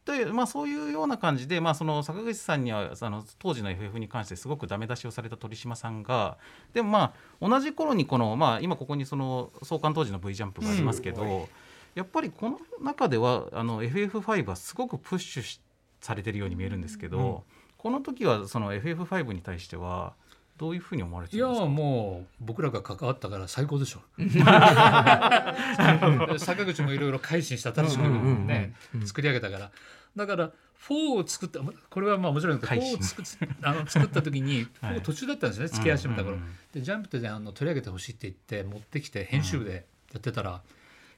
[0.05, 6.37] というまあ、そういうような感じで、まあ、その坂口さんにはあの当時の FF に関してすごくダメ出しをされた鳥島さんが
[6.75, 11.49] でもまあ同じ頃にこの、まあ、今ここにその創刊当時の V ジャンプがありますけど、
[11.95, 15.61] やっぱりこの中ではあの FF5 はすごくプッシュし
[16.01, 17.45] されてるように見えるんですけど、
[17.79, 20.15] この時はその FF5 に対しては
[20.57, 24.01] どういうふうに思われていやもう僕らが関わったから最高でしょ。
[26.39, 29.71] 坂口もいろいろ改心した新しくね作り上げたから。
[30.17, 30.53] だから
[30.89, 32.99] 4を作ったこれはまあもちろん4改心。
[32.99, 33.25] を作っ
[33.63, 34.99] あの作った時に はい。
[34.99, 36.43] 4途中だったんですね付き始めた頃うん。
[36.43, 40.61] うんうんでジャンプであの取り上げてほしいって言って持ってきて編集部でやってたら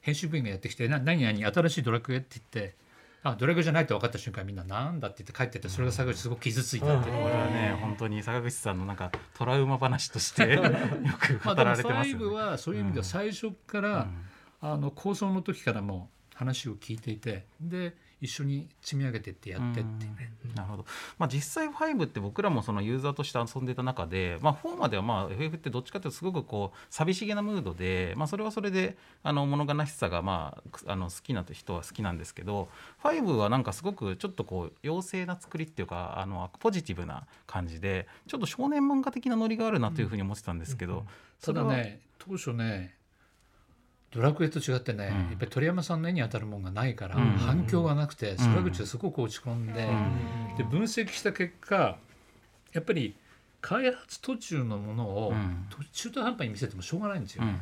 [0.01, 2.75] 編集部員がやってきて「な何々新しいドラクエ」って言って
[3.23, 10.61] あドラクエじゃないって分かった瞬間みんな「なんだ」って言って帰ってってそれが坂口すごく傷ついたっていこれはね本当に坂口さんのなんかトラウマ話として よ
[11.19, 12.35] く語られてますよ5ね。
[12.35, 14.07] はそういう意味では最初から、
[14.61, 20.33] あの構想の時からも話を聞いていてで一緒に積み上げてってやってってね。
[20.55, 20.85] なるほど、
[21.19, 32.69] まあ、実際5って僕らもそのユーザーとして遊んでた中で、まあ、4まではまあ FF ってどっちかというとすごくこう寂しげなムードで、まあ、それはそれであの物悲しさがまあくあの好きな人は好きなんですけど
[33.03, 41.05] 5はなんかすごくちょっとこう妖精な作りっていうかあのポジティブな感じでちょっと少年漫画的なノリがあるなというふうに思ってたんですけど、
[41.39, 42.95] それはただね当初ね
[44.11, 45.29] ドラクエと違ってね、うん。
[45.29, 47.23] やっぱり鳥山さんの絵に当たるものがないから、うん。
[47.33, 49.87] 反響がなくて坂口はすごく落ち込んで,、
[50.57, 51.97] で分析した結果
[52.73, 53.15] やっぱり
[53.61, 55.33] 開発途中のものを
[55.91, 57.43] 中途半端に見せてもしょうがないんですよ。
[57.43, 57.59] ね。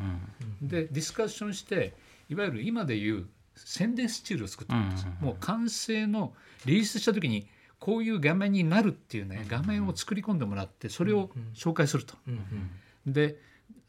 [0.63, 1.93] んでディスカッションして
[2.29, 6.33] いわゆる今でいう宣伝スチールを作ってるんですもう完成の
[6.65, 7.47] リリースした時に
[7.79, 12.15] こういう画面になるっていうね画面を作り込んでもらってそれを紹介すると。
[12.27, 13.13] うん。
[13.13, 13.37] で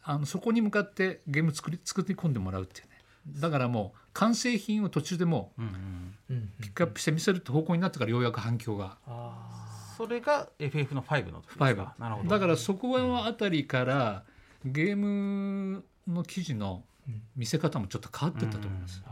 [0.07, 2.93] あのそこに向かってゲーム作り作り込んでもらうっていうね。
[3.41, 6.53] だからもう完成品を途中でもううんうんうん。
[6.61, 8.99] ピックアップして見せるって方向になってからようやく反響が。
[9.97, 11.95] それが FF の5の時ですか？
[11.99, 12.29] なるほど。
[12.29, 14.23] だからそこはあたりから
[14.65, 16.85] ゲームの記事の
[17.35, 19.03] 見せ方もちょっと変わってったと思います。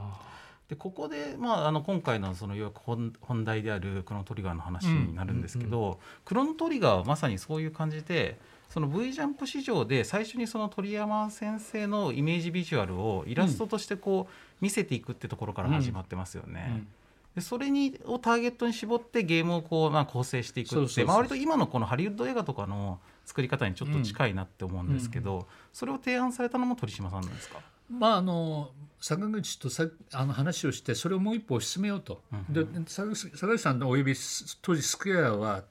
[0.69, 8.39] でここで、まあ、あの今回のその要は本本題であるクロノトリガーの話になるんですけど、クロノトリガーはまさにそういう感じで
[8.75, 16.67] その V ジャンプ市場で最初にその鳥山先生のイメージビジュアルをイラストとしてこう見せていくってところから始まってますよね。
[16.71, 16.89] うん。
[17.37, 27.61] でそれにをターゲットに絞ってゲームをこう、まあ、構成していくって割と今のこのハリウッド映画とかの作り方にちょっと近いなって思うんですけど、それを提案されたのも鳥島さんなんですか？
[27.89, 35.63] まああの坂口とさあの話をしてそれをもう一歩進めようと、で坂口坂口さんのおよびす当時スクエアは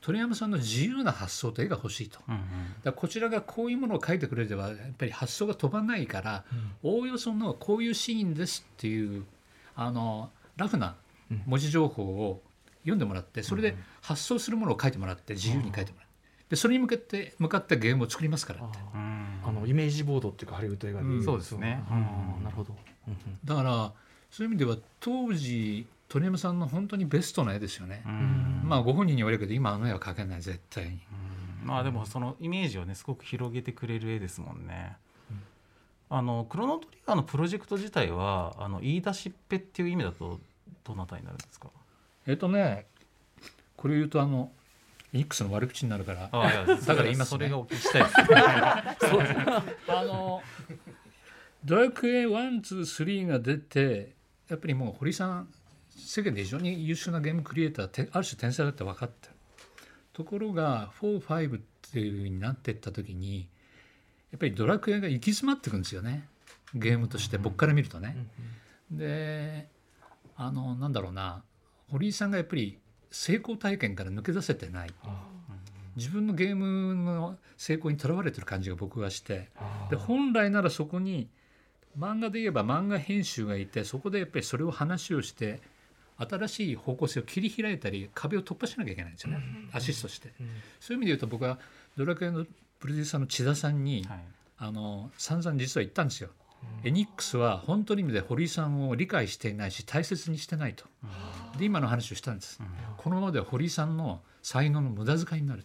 [0.00, 2.40] 鳥山さんの自由な発想と絵が欲しいと、だか
[2.84, 6.44] らこちらがこういうものを描いてくれればやっぱり発想が飛ばないから、
[6.82, 9.24] おおよそのこういうシーンですっていう
[9.74, 10.96] あのラフな
[11.46, 12.42] 文字情報を
[12.82, 16.08] 読んでもらってそれで発想するものを書いてもらって自由に書いてもらって。
[16.50, 18.78] でそれに向けて向かってゲームを作りますからって。
[19.44, 21.82] あのイメージボードっていうかハリウッド映画で、うんそうですね。
[21.88, 22.74] あーなるほど、
[23.06, 23.38] うんうん。
[23.44, 23.92] だから
[24.30, 28.02] そういう意味では当時鳥山さんの本当にベストな絵ですよね、
[28.64, 31.00] まあご本人に言われるけど今あの絵は描けない絶対に、
[31.62, 34.96] まあでもそのイメージをねすごく広げてくれる絵ですもんね。
[36.10, 40.40] あのクロノトリガーのプロジェクト自体はあの言い出しっぺっていう意味だと
[40.84, 41.68] どなたになるんですか？
[42.26, 42.86] えっとね
[43.76, 44.50] これ言うとあの
[45.12, 47.36] ニックスの悪口になるからだから言いますね。
[47.36, 48.14] それがお聞きしたいです。
[49.92, 50.42] あの
[51.64, 54.14] ドラクエ123が出て
[54.48, 55.48] やっぱりもう堀さん
[55.98, 59.34] 世間で非常に優秀なゲームクリエイターてある種天才だって分かってる。
[60.12, 61.60] ところが45っ
[61.92, 63.48] ていうふうになっていった時に
[64.32, 66.28] やっぱりドラクエが行き詰まっていくんですよね。
[66.74, 68.16] ゲームとして僕から見るとね。
[68.90, 69.68] で
[70.36, 71.42] あのなんだろうな。
[71.90, 72.78] 堀井さんがやっぱり
[73.10, 74.90] 成功体験から抜け出せてない。
[75.96, 79.48] 自分のゲームの成功にとらわれてる感じが僕はして。
[79.90, 81.28] で本来ならそこに
[81.98, 85.60] 漫画で言えば漫画編集がいてそこでやっぱりそれを話をして
[86.18, 89.40] 新しい方向性を切り開いたり壁を突破しなきゃいけないんですよね、
[89.72, 90.32] アシストして、
[90.80, 91.58] そういう意味で言うと僕は
[91.96, 92.44] ドラクエの
[92.80, 94.18] プロデューサーの千田さんに、はい。
[94.60, 96.30] あの散々実は言ったんですよ、
[96.82, 100.84] エニックスは本当の意味で堀井さんを理解していないし大切にしてないと、
[101.56, 102.60] で今の話をしたんです、
[102.96, 105.62] このままでは堀井さんの才能の無駄遣いになる、っ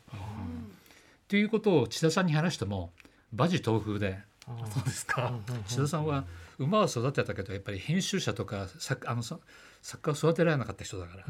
[1.28, 2.92] ていうことを千田さんに話しても
[3.34, 4.20] 馬事東風で。
[4.46, 5.34] そうですか。
[5.68, 6.26] 千田さんは
[6.60, 9.40] 馬は育てたけどやっぱり編集者とか作あのそ
[9.84, 11.26] 作家を育てられなかった人だから、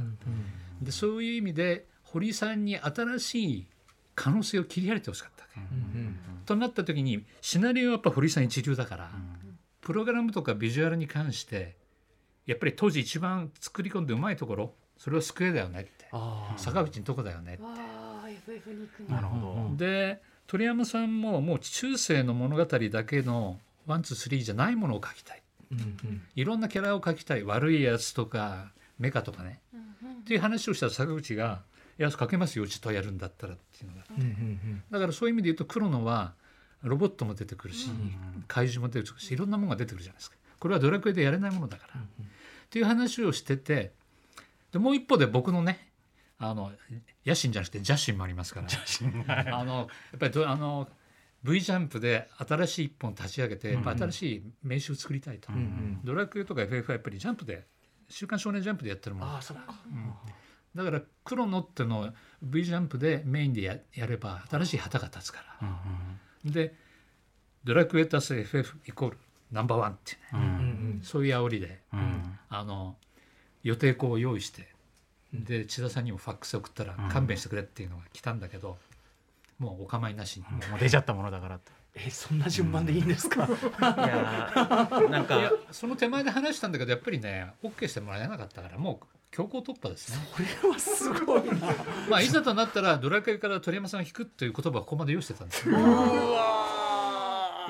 [0.81, 3.67] でそういう意味で堀井さんに新しい
[4.15, 5.59] 可能性を切り開いてほしかったわけ、
[6.45, 9.11] となった時にシナリオはやっぱ堀井さん一流だから、
[9.81, 11.75] プログラムとかビジュアルに関して
[12.45, 16.07] やっぱり当時一番作り込んでうまいところそれはスクエアだよねって。
[16.11, 17.63] あ坂口のとこだよねって。
[19.09, 19.21] なだ。
[19.21, 19.77] るほど。
[19.77, 25.39] で鳥山さんももう中世の物語だけのワンツースリーじゃないものを描きたい。
[25.39, 25.42] ー
[25.73, 26.21] うんうん。
[26.35, 29.59] いろんなキャラを描きたい悪いやつとかメカとかね、
[30.21, 31.63] っていう話をしたら坂口が
[31.99, 34.03] 「いや描けますようちとやるんだったら」っていうのが。
[34.17, 36.33] うんうんだからそういう意味で言うと黒野は
[36.83, 37.89] ロボットも出てくるし、
[38.47, 40.37] 怪獣も出てくるしいろんなものが出てくるじゃないですか。
[40.59, 42.03] これはドラクエでやれないものだから、っ
[42.69, 43.93] ていう話をしてて
[44.71, 45.89] でもう一方で僕のね
[46.39, 46.71] あの
[47.25, 49.57] 野心じゃなくて邪心もありますから。
[49.57, 49.75] あの
[50.11, 50.89] やっぱりどあの
[51.43, 57.67] V ジャンプで新しい一本立ち上げて、やっぱ新しい名刺を作りたいと、んドラクエとか FF はやっぱりジャンプで
[58.09, 59.31] 「週刊少年ジャンプ」でやってるもの。
[59.31, 59.63] ああそうか
[60.75, 62.09] だから黒野ってのを
[62.41, 66.75] V ジャンプでメインでややれば新しい旗が立つから、で
[67.63, 69.17] ドラクエ足す FF イコール
[69.51, 70.43] ナンバーワンっていうね、うんう
[70.99, 72.39] んそういう煽りで、うん。
[72.49, 72.97] あの
[73.63, 74.67] 予定校を用意して
[75.33, 78.77] で千田さんにもファックス送ったら勘弁してくれっていうのが来たんだけど、
[79.59, 81.71] もうお構いなしに、もう出ちゃったものだからと。
[81.95, 90.17] えそんな順番でいいんですか、いやーなんいやかその手前で話したんだけどやっぱりね OK してもらえなかったからもう強行突破ですね。
[90.31, 91.53] これはすごいな
[92.09, 95.77] まあいざとなったらドラクエから鳥山さんが引くっていう言葉をここまで用意してたんですよ。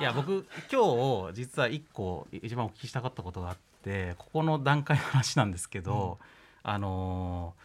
[0.00, 6.18] いや僕今日実は一個一番お聞きしたかったことがあってここの段階の話なんですけど、
[6.62, 7.62] あのー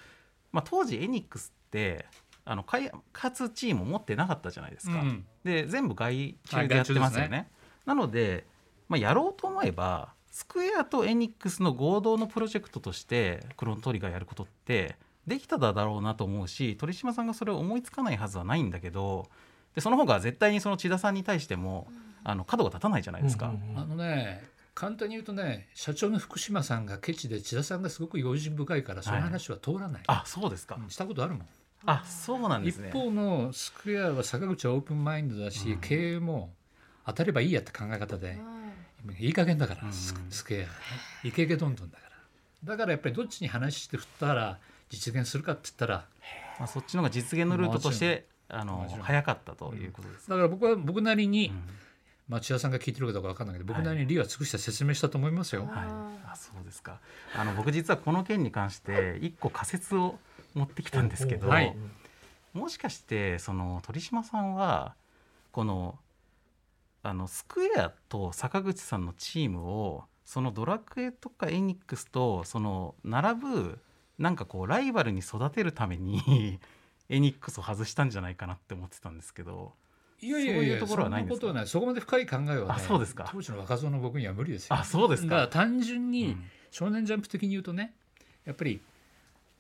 [0.51, 2.05] まあ、当時エニックスって
[2.49, 4.99] あの開発チームを持ってなかったじゃないですか。
[4.99, 7.27] うんで全部外注でやってますよね。
[7.27, 8.45] はい外注でなので、
[8.87, 19.27] まあ、やろうと思えばスクエアとエニックスの合同のプロジェクトとしてクロノトリガーやることってできただろうなと思うし鳥島さんがそれを思いつかないはずはないんだけど
[19.75, 21.87] でその方が絶対にその千田さんに対しても
[22.23, 23.53] あの角が立たないじゃないですか。
[23.75, 24.43] あのね
[24.75, 30.77] 簡単に言うとね社長の福島さんがケチで千田さんがすごく用心深いからその話は通らない、あそうですか。
[30.81, 30.89] うん。
[30.89, 31.47] したことあるもん、
[31.85, 32.91] あそうなんです一ね。
[32.91, 36.53] 方のスクエアは坂口はオープンマインドだし、経営も
[37.05, 38.37] 当たればいいやって考え方で、
[39.19, 40.65] いい加減だから、スクスクエ
[41.23, 42.71] アイケイケどんどんだから。
[42.71, 46.05] だからやっぱりどっちに話して振ったら実現するかって言ったら
[46.59, 50.29] まあ、そっちの方が実現のルートとしてあの早かったということです。
[50.29, 51.51] だから僕は僕なりに、ん。
[52.27, 55.61] まあ、千田さんが聞いてるかどうか分かんないけど僕なりに理は尽くして説明したと思いますよ。
[55.61, 55.69] はい、
[56.31, 56.99] あそうですか。
[57.35, 60.19] あの僕実はこの件に関して一個仮説を
[60.59, 61.75] 持ってきたんですけど、はい。
[62.53, 64.95] もしかしてその鳥島さんは
[65.51, 65.97] この
[67.01, 73.79] あのスクエアと坂口さんのチームをそのドラクエとかエニックスとその並ぶ
[74.17, 76.59] なんかこうライバルに育てるために
[77.07, 79.73] エニックスを外したんじゃないかなって思ってたんですけど
[80.21, 83.29] いやいやいやそういうところはないんなことはないそこまで深い考えはねあそうですか。
[83.31, 84.75] 当時の若造の僕には無理ですよ。
[84.75, 85.53] あそうですだからか。
[85.53, 86.43] 単純にうん。
[86.71, 87.93] 少年ジャンプ的に言うとね
[88.45, 88.81] やっぱり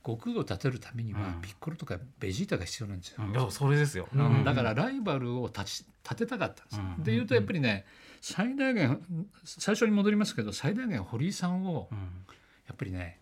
[0.05, 1.41] 悟空を立てるためにはうん。
[1.41, 3.31] ピッコロとかベジータが必要なんですよ、うん。
[3.31, 4.07] いやそれですよ。
[4.13, 4.25] うん。
[4.25, 4.43] うん。
[4.43, 6.77] だからライバルを立ち立てたかったんです。
[6.77, 7.03] よ、うん。
[7.03, 7.85] で言うとやっぱりね
[8.21, 9.01] 最大限
[9.43, 11.97] 最初に戻りますけど最大限堀井さんをうん。
[12.67, 13.19] やっぱりね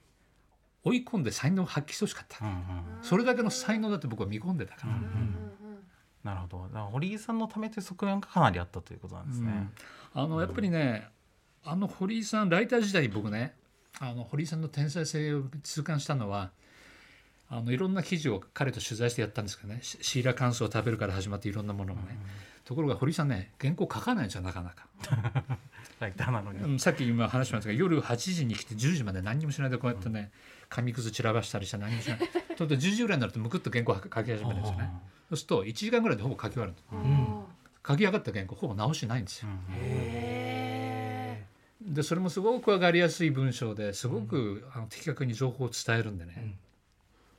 [0.83, 2.63] 追い込んで才能を発揮してほしかった、うんうん。
[3.01, 4.93] それだけの才能だって僕は見込んでたから、
[6.23, 6.63] なるほど。
[6.63, 9.69] だから堀井さんのためという側面がかなりあったということなんですね。
[10.15, 10.21] うん。
[10.21, 11.07] あのやっぱりね
[11.63, 13.55] あの堀井さんライター時代に僕ね
[13.99, 16.51] あの堀井さんの天才性を痛感したのは
[17.49, 19.79] あのいろんな記事を彼と取材してやったんですけどね。
[19.81, 22.17] シシーラカンスを食べるから始まっていろんなものをね、
[22.65, 24.87] ところが堀井さんね原稿書かないんですよなかなか、
[25.99, 26.59] ライターなのに。
[26.59, 30.31] うんさっき今話しましたが夜8時に来て10時まで何にもしないでこうやってね
[30.69, 32.19] 紙くず散らばしたりして何もしない。
[32.57, 34.91] と10時ぐらいになるとむくっと原稿書き始めるんですよね。
[35.29, 37.43] そうすると1時間ぐらいでほぼ書き終わるうん。
[37.87, 39.47] 書き上がった原稿ほぼ直しないんですよ。
[39.71, 41.45] へ
[41.81, 46.66] でそれもすごく分かりやすい文章ですごく、あの的確に情報を伝えるんでね、ー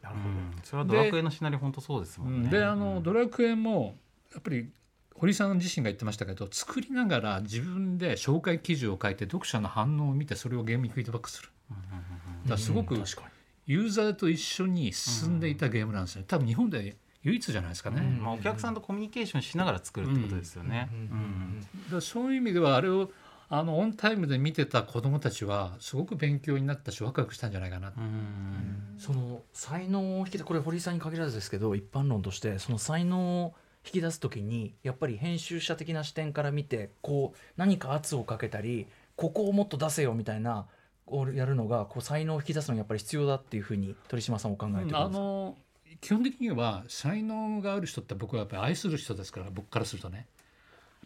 [0.02, 0.28] なるほど。
[0.28, 0.54] うん。
[0.62, 2.48] それはドラクエのシナリオ本当そうですもんね。
[2.50, 3.02] であの、うん。
[3.02, 3.98] ドラクエも
[4.32, 4.70] やっぱり
[5.14, 11.48] 堀さん自身が言ってましたけど作りながら自分で紹介記事を書いて読者の反応を見てそれをゲームにフィードバックする。
[11.70, 13.28] だからすごくうん確かに。
[13.66, 16.24] ユーザーと一緒に進んでいたゲームなんですよ。
[16.26, 18.22] 多分日本で唯一じゃないですかね、うん。
[18.22, 20.88] まあ、お客さんとコミュニケーションしながら作るってことですよね。
[20.90, 21.61] うんうん。
[21.61, 23.11] だからそういう意味ではあれを
[23.50, 28.94] あのオンタイムで見てた子どもたちはすごく勉強になったしワクワクしたんじゃないかな、うん。
[28.98, 33.54] その才能を引き出これ堀井さんに限らずですけど一般論としてその才能を
[33.87, 40.66] 引き出す時にやっぱり編集者的な視点から見てこう何か圧をかけたりここをもっと出せよみたいな
[41.06, 45.56] をやるのがこう才能を引き出すのにやっぱり必要だっていうふうに鳥島さんお考えてるんですか、あの
[46.00, 50.26] 基本的には才能がある人って僕はやっぱり愛する人ですから僕からするとね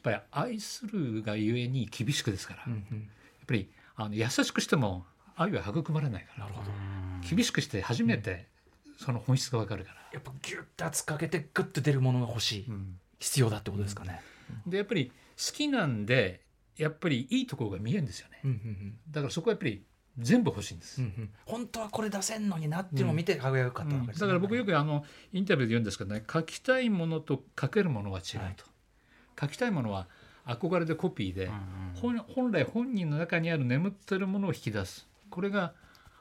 [0.02, 2.86] ぱり愛するがゆえに厳しくですから、やっうん。
[2.90, 3.08] うん
[3.46, 6.44] ぱりあの優しくしても愛は育まれないから。
[6.44, 6.70] なるほど。
[7.28, 8.46] 厳しくして初めて
[8.98, 12.98] その本質がわかるから、やっぱギュッて圧かけてグッて出るものが欲しい、うん。
[13.18, 14.20] 必要だってことですかね、
[14.66, 16.40] でやっぱり好きなんで
[16.76, 18.40] やっぱりいいところが見えるんですよね。
[18.44, 19.84] うんうんだからそこはやっぱり
[20.18, 21.30] 全部欲しいんです、うんうん。
[21.46, 24.20] 本当はこれ出せんのになっていうのを見て輝くかったわけですね。
[24.20, 28.56] だから僕よくあのインタビューで言うんですけどね書きたいものと書けるものは違うと、はい
[29.40, 30.06] 書きたいものは
[30.46, 31.50] 憧れでコピーで、
[31.94, 35.06] 本本来本人の中にある眠ってるものを引き出す。
[35.30, 35.72] これが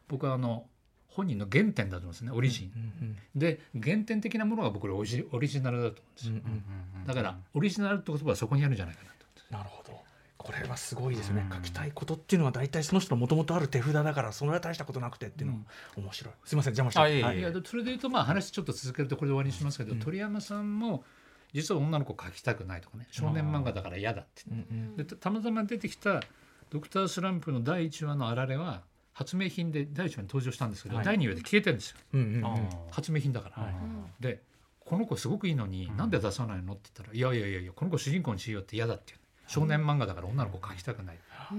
[0.07, 0.65] 僕はあの
[1.07, 2.71] 本人の原点だと思うんですねオリジン、
[3.01, 6.63] うんで原点的なものが僕らオリジオリジナルだと思うんですよ、うんうん
[7.01, 9.55] うんだからオリジナルって言葉はそこにあるんじゃないかなと。
[9.57, 9.99] なるほど。
[10.37, 11.55] これはすごいですね、うん。
[11.57, 15.63] 書きたいことっていうのは大体その人のもともとある手札だからそれは大したことなくてっていうのも
[15.97, 17.61] 面白い、すいません邪魔して。
[17.67, 19.99] それで言うとまあ話ちょっと続けるとこれで終わりにしますけど、うん。
[19.99, 21.03] 鳥山さんも
[21.53, 24.43] 実は女の子描きたくないとかね少年漫画だから嫌だって。
[24.49, 24.97] うんうん。
[24.97, 26.21] でたたまたま出てきた
[26.69, 28.83] 「ドクタースランプ」の第1話のあられは
[29.13, 31.05] 発明品で第1話に登場したんですけど、はい。
[31.05, 31.97] 第2話で消えてるんですよ。
[32.13, 32.45] うんうんうん。
[32.45, 32.57] あ
[32.91, 33.63] 発明品だから。
[33.63, 33.73] はい。
[34.19, 34.41] で
[34.79, 35.97] この子すごくいいのに、うん。
[35.97, 39.21] なんで出さないのって言ったら「いやいやいやいやこの子主人公にしようって嫌だ」って言う。
[39.47, 41.53] 少年漫画だから女の子描きたくない、そ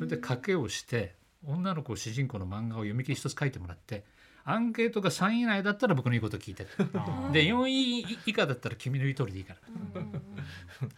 [0.00, 1.14] れで賭けをして
[1.44, 4.04] 女の子主人公の漫画を読み切り一つ書いてもらって
[4.50, 9.54] アンケートが3位以内だったら僕の言うこと聞いてあで4位以下だったら君の言う通りでいいか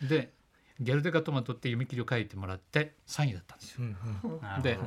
[0.03, 0.09] ら。
[0.09, 0.33] で
[0.81, 3.79] ギャルデカトマトって読み切りを書いてもらって3位だったんですよ。
[3.81, 3.97] うん
[4.57, 4.63] うん。
[4.63, 4.79] で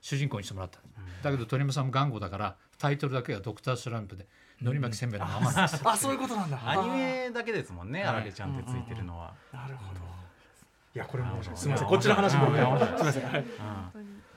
[0.00, 1.22] 主人公にしてもらったんです。
[1.22, 4.26] だけど鳥山さんも頑固だからタイトルだけは「ドクタースランプ」で
[4.60, 6.58] のり巻きせんべいのままなんですあそういうことなんだ。
[6.68, 9.32] アニメだけですもんね、あられちゃんってついてるのは。
[9.52, 10.00] なるほど。
[10.96, 11.56] いやこれも面白い。
[11.56, 12.46] すみませんこっちの話も。
[12.50, 13.22] すみません。
[13.22, 13.44] はい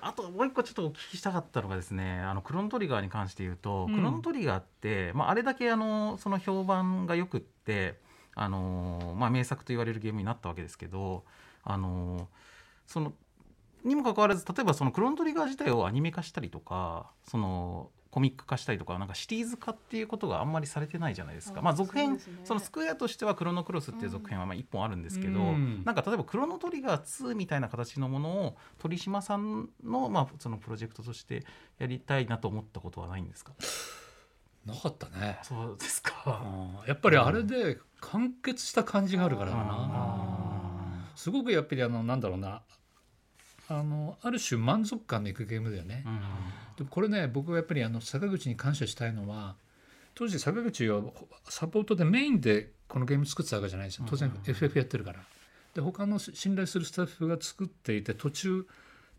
[0.05, 3.95] あともう一個ちょっとお聞きしたかったのがですねあのクロノトリガーに関して言うと、うん。
[3.95, 7.99] クロノトリガーって、まあ、あれだけあのその評判がよくって
[8.35, 11.23] あの、まあ、名作と言われるゲームになったわけですけど
[11.63, 12.27] あの
[12.85, 13.13] その
[13.83, 21.61] にもかかわらず例えばそのクロノトリガー自体をアニメ化したりとかそのコミック化したりとかなんかシリーズ化っていうことがあんまりされてないじゃないですか。
[21.61, 22.37] あまあ、続編そね。
[22.43, 25.81] そのスクエアとしてはクロノクロスっていう続編はまあ1本あるんですけど、うん。
[25.83, 31.43] なんか例えばクロノトリガー2みたいな形のものを鳥島さんのまあそのプロジェクトとして
[31.79, 33.53] やりたいなと思ったことはないんですか？
[34.67, 35.39] なかったね。
[35.41, 36.43] そうですか。
[36.45, 36.87] うん。
[36.87, 39.63] やっぱりあれで完結した感じがあるからかな。
[39.67, 42.61] あすごくやっぱりあのなんだろうな
[43.69, 46.03] あのある種満足感のいくゲームだよね。
[46.77, 49.55] でもこれね僕はやっぱりあの坂口に感謝したいのは
[50.15, 51.01] 当時坂口は
[51.49, 54.05] サポートでメインでこのゲーム作ってたわけじゃないですよ。
[54.07, 55.19] 当然うん FF やってるから。
[55.73, 58.67] で他の信頼するスタッフが作っていて途中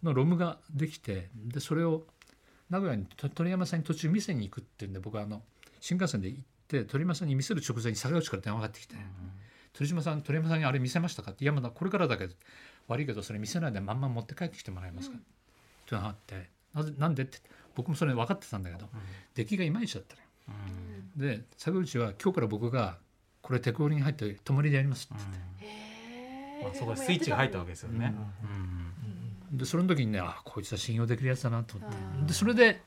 [0.05, 2.05] のロムができてでそれを
[2.71, 5.43] 名古屋にと鳥山さんに途中店に行くっていうんで僕はあの
[5.81, 8.95] 新幹線で行って鳥山さんに見せる直前に坂口から電話がかかってきて
[9.75, 12.35] 「鳥島さん鳥山さんにあれ見せましたか?」って「いやまだこれからだけど
[12.89, 15.21] 悪いけどそれ見せないでまんま持って帰ってきてもらえますか?」っ
[15.87, 17.39] てなってなぜなんでって
[17.75, 18.89] 僕もそれ分かってたんだけど、
[19.35, 20.27] 出来がいまいちだったのよ。
[21.17, 22.99] で坂口は今日から僕が
[23.43, 25.23] これテクオリに入って泊まりでやりますって
[25.61, 28.15] 言って、まあ、そこでスイッチが入ったわけですよね。
[29.53, 32.27] でその時にねあこいつは信用できるやつだなと思って。
[32.27, 32.83] でそれで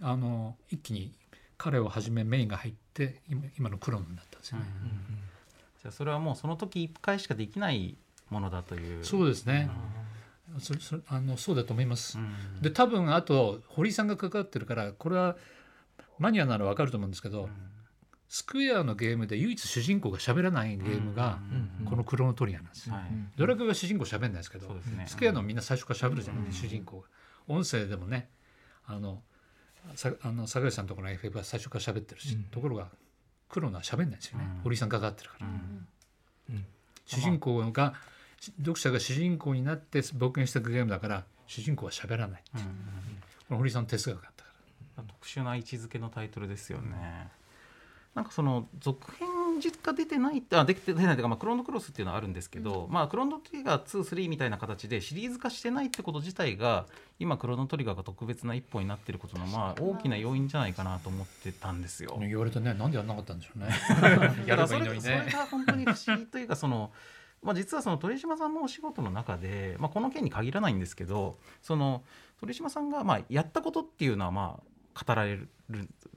[0.00, 1.14] あの一気に
[1.58, 4.66] 彼をはじめメインが入って今今のクローンになったんですよね。
[5.82, 7.96] じゃあそれはもうその時一回しかできない
[8.30, 9.04] ものだという。
[9.04, 9.70] そうですね。
[10.58, 12.18] そそあのそうだと思います。
[12.18, 12.62] うん。
[12.62, 15.36] で多分あと堀井さんが関わってるからこれは
[16.18, 17.48] マニアならわかると思うんですけど、
[18.28, 21.38] スクエアのゲームで唯一主人公が喋らないゲームが
[21.88, 22.94] このクロノトリガーなんですよ。
[22.94, 23.04] はい。
[23.36, 25.04] ドラクエは主人公喋んないですけどね。
[25.06, 27.08] スクエアのみんな最初から喋るじゃない、主人公が。
[27.48, 28.28] 音声でもね
[28.86, 29.22] あの
[29.94, 32.88] さあの坂口さんのところの FF は最初から喋ってるし、ところが
[33.48, 34.62] クロノは喋んないですよね、うん。
[34.62, 35.46] 堀井さん関わってるから。
[37.04, 37.94] 主人公が
[38.58, 42.60] 読者が主人公になって冒険していくゲームだから主人公は喋らない、こ
[43.50, 44.50] の堀井さんの哲学があったか
[44.98, 45.04] ら。
[45.04, 47.28] 特殊な位置づけのタイトルですよね。
[48.14, 49.28] なんかその続編
[49.82, 56.86] が出てないあできて出ないというか、まあ、クロノクロスっていうのはあるんですけど、まあ、クロノトリガー23みたいな形でシリーズ化してないってこと自体が
[57.18, 62.16] 今クロノトリガーが特別な一歩になってることのまあ大きな要因じゃないかなと思ってたんですよ。
[62.20, 63.68] 言われてねなんでやんなかったんでしょうね
[64.46, 66.92] やればいいのれそれにねが本当に不思議というかその、
[67.42, 72.02] まあ、実はその鳥島さんのお仕事の中で、まあ、この件に限らないんですけどその
[72.40, 74.58] 鳥島さんがまあやったことっていうのはま
[74.94, 75.48] あ語られる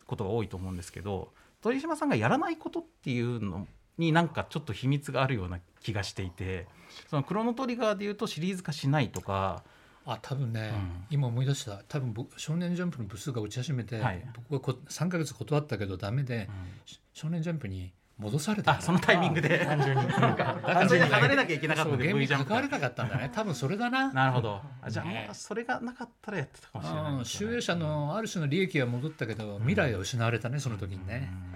[0.08, 3.68] ことが多いと思うんですけど鳥島さんがやらないことっていうの
[3.98, 6.68] になんかちょっと秘密があるような気がしていて
[7.10, 9.64] そのクロノトリガーでいうとシリーズ化しないとか。
[10.06, 11.06] あ多分ね、うん。
[11.12, 11.84] 今思い出した。
[11.88, 14.26] 多分僕少年ジャンプの部数が打ち始めて、はい。
[14.50, 16.50] 僕はこ3か月断ったけどダメで、
[16.86, 19.66] し少年ジャンプに戻されたそのタイミングで。
[19.66, 20.06] 単純に。
[20.08, 23.32] なんか完全に離れなきゃいけなかったんでそうゲーム V に関われなかったんだね。
[23.34, 24.12] 多分それだな。
[24.12, 24.62] なるほど。
[24.82, 25.30] あじゃあ、ね。
[25.32, 27.26] それがなかったらやってたかもしれない。
[27.26, 31.32] 集英社のある種の利益は戻ったけど未来は失われたねその時にね。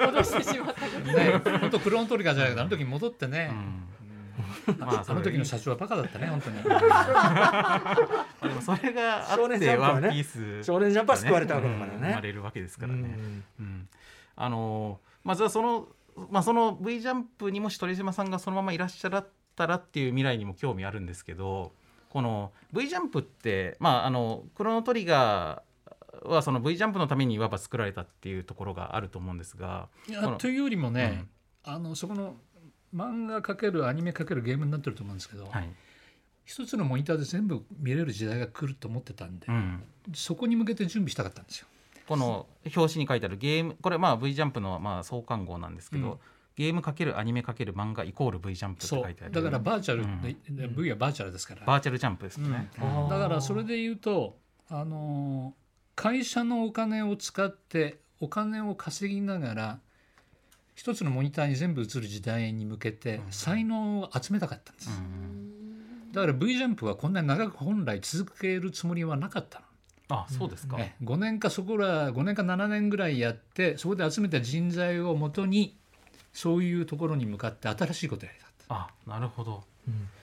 [0.00, 1.58] 戻してしまったね。
[1.60, 3.52] 本当クローントリガーじゃないけどあの時に戻ってね、
[4.78, 6.62] まああの時の社長はバカだったね本当に。
[6.62, 6.70] で
[8.54, 10.08] もそれがあ少って年ジャンプはね。
[10.08, 11.94] ワンピース少年ジャンプは救われたわけだからね。
[11.94, 13.00] うん生まれるわけですからね。
[13.00, 13.44] うん。
[13.60, 13.88] うん。
[14.36, 15.88] あのまずはその
[16.30, 19.26] まあその V ジャンプにもし鳥島さんがそのままいらっしゃっ
[19.56, 21.72] たらっていう未来にも興味あるんですけど、
[22.10, 29.88] この V ジャンプってまああのクロノトリガーはその V ジャンプのためにいわば作られたっていうところがあると思うんですが、
[30.38, 31.26] というよりもね、
[31.64, 32.36] あのそこの
[32.94, 35.68] 漫画かけるアニメかけるゲームになってると思うんですけど、はい、
[36.44, 39.82] 一つのモニターで全部見れる時代が来ると思ってたんで、うん、
[40.14, 41.66] そこに向けて準備したかったんですよ。
[42.06, 46.18] この表紙に書いてあるゲームこれまあ V ジャンプのまあ創刊号なんですけど、うん。
[46.56, 49.30] ゲームかけるアニメかける漫画イコール V ジャンプってそ書いてある。
[49.30, 50.22] うだからバーチャル、うん。
[50.22, 50.34] で
[50.66, 51.64] V はバーチャルですから。
[51.64, 53.02] バーチャルジャンプですね、うん。
[53.04, 54.36] うんだからそれで言うと、
[54.68, 55.68] あのー
[55.98, 59.80] 会社のお金を使ってお金を稼ぎながら
[60.78, 65.02] 一つのモニターに全部映る時代に向けて才能を集めたかったんです、
[66.12, 69.64] だから V ジャンプはこんなに長く本来続けるつもりはなかったの。
[70.20, 75.76] あそうですか、ね、5年かそこら5年か7年ぐらいやってそこで集めた人材をもとに
[76.32, 78.74] そういうところに向かって新しいことをやりたかった。
[78.76, 79.64] あなるほど。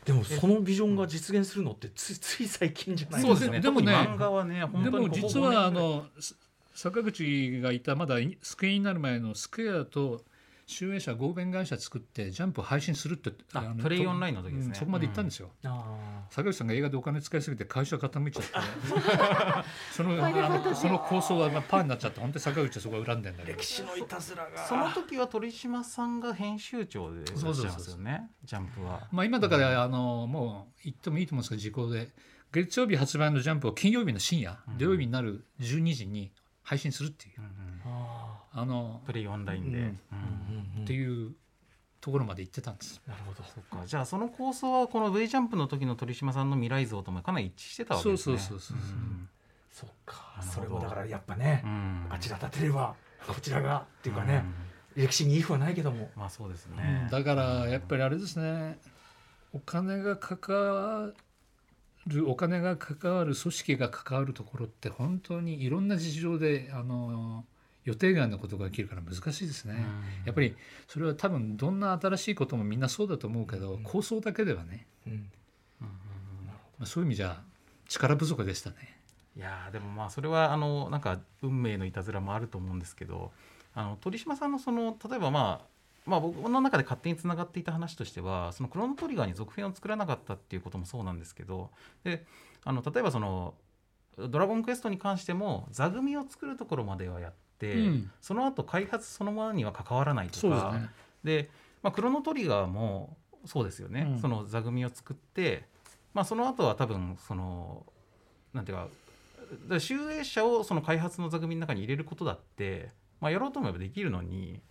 [0.06, 3.60] でもそのビジョンが実現するのってついつい最近じゃないそうですね。
[3.60, 6.34] でもね漫画はね本で当にも実はあのす
[6.74, 10.22] 坂口がいたまだスクエアになる前のスクエアと
[10.68, 14.68] 集英社合弁会社作ってジャンプを配信するってあのプレイオンラインの時ですね。
[14.68, 18.52] うんそこまで行ったんですよ、あ坂口さんが映画でお金使いすぎて会社傾いちゃって。
[19.94, 29.08] そのあのその構想がまあパーになっちゃって本当に坂口はそこは恨んでんだけどー歴史のいたずらがその時は鳥島さんが編集長でいらっしゃいますよねジャンプは。
[29.12, 32.14] まあ、今だから、あのもう言ってもいいと思うんですけど時効で。
[32.52, 36.32] 月曜日発売のジャンプを金曜日の深夜、土曜日になる12時に
[36.64, 37.75] 配信するっていう、あ
[38.58, 39.84] あのプレイオンラインで、うん。
[39.84, 39.90] ー
[40.78, 41.34] うんっていう
[42.00, 43.02] ところまで行ってたんです。
[43.08, 43.44] なるほど。
[43.44, 43.86] そっか。
[43.86, 48.38] じゃあその構想はこの V ジャンプの時の鳥島さんの未来像ともかなり一致してたわけですね。
[48.38, 49.30] そうそうそうそううん。
[49.72, 50.42] そっか。
[50.42, 52.08] それをだからやっぱねうん。
[52.10, 52.96] あちら立てれば
[53.28, 54.44] こちらがっていうかね
[54.96, 58.78] 歴史にイフはないけどもまあそうですね、だからやっぱりあれですね。
[59.52, 61.12] お金が関わ
[62.08, 67.46] るお金が関わる組織が関わるところって本当にいろんな事情であの
[67.86, 69.86] 予定外のことが起きるから難しいですね。
[70.26, 70.56] やっぱり
[70.88, 75.30] それは多分どんな新しいこともみんなそうだと思うけど、構想だけではね、うん
[75.82, 75.88] ま
[76.82, 77.42] あ、そういう意味じゃ
[77.88, 79.00] 力不足でしたね。
[79.38, 83.32] いやーでもまあそれはあのなんか運命のいたずらもあると思うんですけど
[83.74, 85.68] あの鳥島さんのその例えばまあ
[86.06, 91.70] まあ僕の中で勝手につながっていた話としてはそのクロノトリガーに続編を作らなかったっていうこともそうなんですけど
[92.04, 92.26] で
[92.64, 93.56] あの例えばその
[94.18, 98.12] 「ドラゴンクエスト」に関しても座組を作るところまではやって、うん。
[98.22, 100.90] その後開発そのものには関わらないとかですね。
[101.24, 101.50] で、
[101.82, 104.20] まあ、クロノトリガーもそうですよね、うん。
[104.20, 105.66] その座組を作って、
[106.14, 107.86] まあ、その後は多分その
[108.54, 108.78] なんていう
[109.70, 112.90] か集英社をその開発の座組の中に入れることだって、
[113.22, 114.62] まあ、やろうと思えばできるのに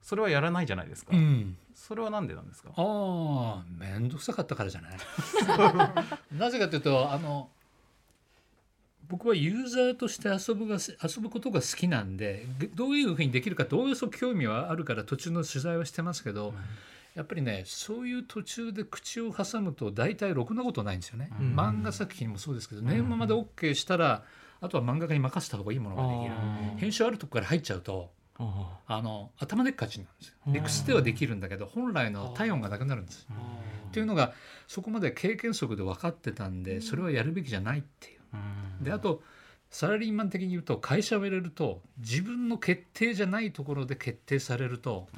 [0.00, 1.56] それはやらないじゃないですか、うん。
[1.74, 2.70] それはなんでなんですか？
[2.74, 4.92] ああ面倒くさかったからじゃない？
[6.38, 7.50] なぜかというとあの
[9.08, 16.54] 僕はユーザーとして遊ぶが遊ぶことが好きなんででどういうふうにできるかどういう興味はあるから途中の取材はしてますけど、
[17.14, 21.54] やっぱりねそういう途中で口を挟むと大体ろくなことないんですよね、うん。
[21.54, 24.22] 漫画作品もそうですけど年間まで OK したら
[24.60, 26.78] あとは漫画家に任せた方がいいものができる。
[26.78, 30.34] 編集あるとこから入っちゃうとああの頭でっかちなんですよ。
[30.46, 30.52] うん。
[30.52, 33.26] 理屈ではできるんだけど本来の体温がなくなるんです
[33.88, 34.34] っていうのが
[34.66, 38.15] そこまで経験則で分かってたんでそれはやるべきじゃないっていう。
[38.32, 38.36] う
[38.80, 38.84] ん。
[38.84, 39.22] であと
[39.70, 45.08] サラリーマン的に言うと会社を入れると自分の決定じゃないところで決定されると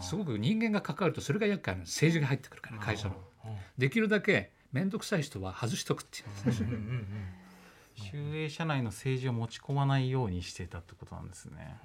[0.00, 3.14] すごく人間が関わるとそれが厄介なの政治が入ってくるから会社の。
[3.76, 6.64] できるだけ面倒くさい人は外しとくっていう。
[6.64, 7.06] うんうんうん
[7.94, 11.76] 集英社内の政治を持ち込まないようにしてたってことなんですね。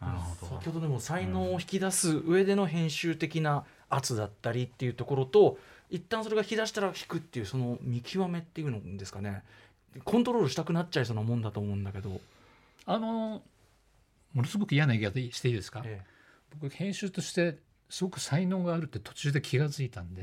[0.00, 0.54] なるほど。
[0.56, 5.58] 先ほどでも才能を引き出す上での編集的な圧だったりっていうところと
[5.90, 9.42] 一旦それが引き出したら引くっていうその見極めっていうのですかね
[10.04, 12.20] コントロールしたくなっちゃいそうなもんだと思うんだけど、
[12.86, 13.42] あの
[14.34, 16.02] ものすごく嫌な言い方していいですか、え
[16.60, 20.22] 僕編集としてすごく才能があるって途中で気がついたんで、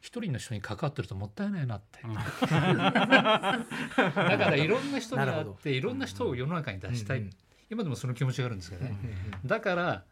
[0.00, 2.10] 一人の人に関わってるともったいないなって、 だ
[2.46, 3.64] か
[4.16, 7.30] らいろんな人に会っていろんな人を世の中に出したい、うんうん
[7.70, 8.96] 今でもその気持ちがあるんですけどね、
[9.44, 10.04] だから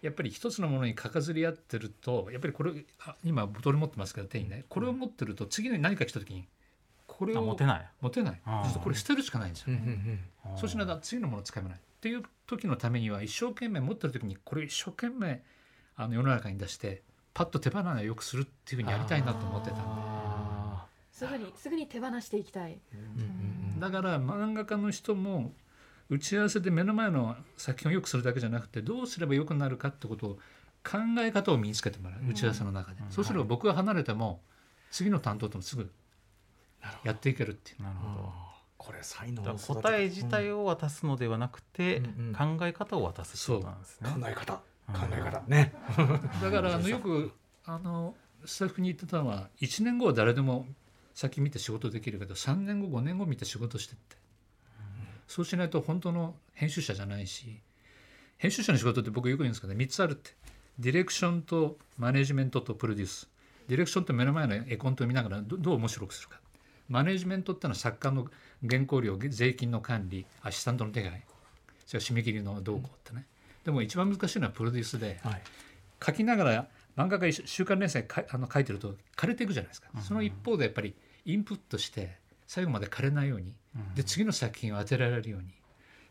[0.00, 4.64] やっぱり一つのものにかかずり合ってるとやっぱりこれあ今ボトル持ってますけど手にね。
[4.68, 6.48] これを持ってると次に何か来た時に
[7.24, 7.88] これをあ持てない。
[8.00, 8.40] 持てない。
[8.44, 8.62] あー。
[8.62, 9.66] そうするとこれ捨てるしかないんですよ。
[9.68, 10.58] うんね、うん。
[10.58, 11.78] そうしながら次のもの使いもない。
[11.78, 15.42] っていう時のためには一生懸命持ってる時にこれ一生懸命
[15.96, 17.02] あの世の中に出して
[17.32, 19.82] パッと手放ないよくするっていうふうにやりたいなと思ってたんで。
[19.86, 22.72] あすぐにすぐに手放していきたい。
[22.72, 23.20] ーうん
[23.74, 23.80] うん。
[23.80, 25.52] だから漫画家の人も
[26.10, 30.38] 打ち合わせで目の前の作品を良くするだけじゃなくてどうすれば良くなるかってことを
[30.84, 32.30] 考え方を身につけてもらう。
[32.30, 34.40] 打ち合わせの中で、そうすれば僕が離れても
[34.90, 35.90] 次の担当ともすぐ
[37.04, 37.82] やっていけるっていう。
[37.82, 38.32] なるほど。
[38.76, 44.10] これ才能答え自体を渡すのではなくて、うん考え方を渡すってことなんですね。
[44.10, 44.54] 考え方。
[44.54, 44.62] 考
[45.12, 45.42] え方。
[45.46, 45.72] ね。
[46.42, 47.32] だからあのよく
[47.64, 48.14] あの
[48.44, 50.66] スタッフに言ってたのは1年後は誰でも
[51.14, 54.16] 先見て仕事できるけど3年後5年後見て仕事してって、
[55.28, 57.60] そうしないと本当の編集者じゃないし
[58.38, 60.32] 編集者の仕事って僕よく言うんですけど、ね、3つあるって。
[60.78, 63.28] ディレクションとマネジメントとプロデュース。
[63.68, 66.40] ディレクションって目の前の絵コンテを見ながらどどう面白くするか
[66.88, 68.26] マネジメントってのは作家の
[68.68, 71.22] 原稿料税金の管理アシスタントの手配
[71.86, 73.26] それから締め切りの動向ってね。
[73.64, 75.42] でも一番難しいのはプロデュースで、はい。
[76.04, 83.54] 書きながら漫画家週刊連載かあの書いてると枯れていくじゃないですか、その一方でやっぱりインプットして最後まで枯れないように、
[83.94, 85.48] で次の作品を当てられるように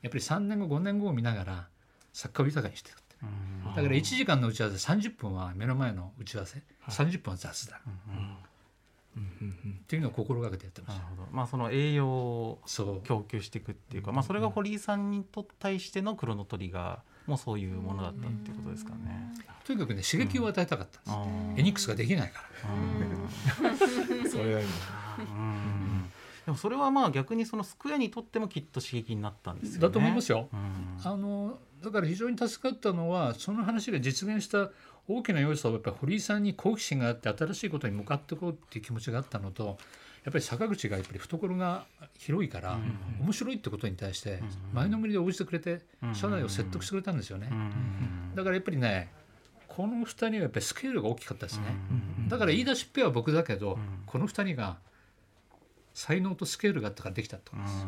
[0.01, 1.67] やっぱり3年後5年後を見ながら
[2.13, 3.15] 作家を豊かにしていくって。
[3.22, 3.76] うん。
[3.76, 7.80] だから1時間の打ち合わせ30分は目の前の打ち合わせ30分は雑談、
[9.18, 11.05] っていうのを心がけてやってました。
[11.32, 19.34] まあその栄養をそう供給していくっていうか、まあそれが堀井さんにと対してのクロノトリガーもそういうものだったっていうことですかね。
[19.66, 22.43] とにかくね刺激を与えたかったんです、あーエニックスができないか
[23.62, 24.30] ら。
[24.30, 24.66] それはいい
[25.20, 26.12] うん。
[26.45, 29.82] でもそれはまあ逆にそのスクエアにとってもきっと刺激になったんですよね。
[29.82, 30.99] だと思いますよ、うん。
[31.03, 34.72] あのだから非常に助かったのはその話が実現した
[35.07, 39.77] 大きな要素はやっぱり堀井さんに好奇心があって新しいことに向かっていこうっていう気持ちがあったのと
[40.23, 41.85] やっぱり坂口がやっぱり懐が
[42.15, 42.77] 広いから、
[43.19, 44.39] 面白いってことに対して
[44.71, 45.81] 前のめりで応じてくれて
[46.13, 48.35] 社内を説得してくれたんですよね、うん。
[48.35, 49.11] だからやっぱりね
[49.67, 51.65] この2人はやっぱりスケールが大きかったですね、
[52.27, 54.77] だから言い出しっぺは僕だけど、この2人が
[55.93, 57.63] 才能とスケールがあったからできたってこと。
[57.63, 57.87] です、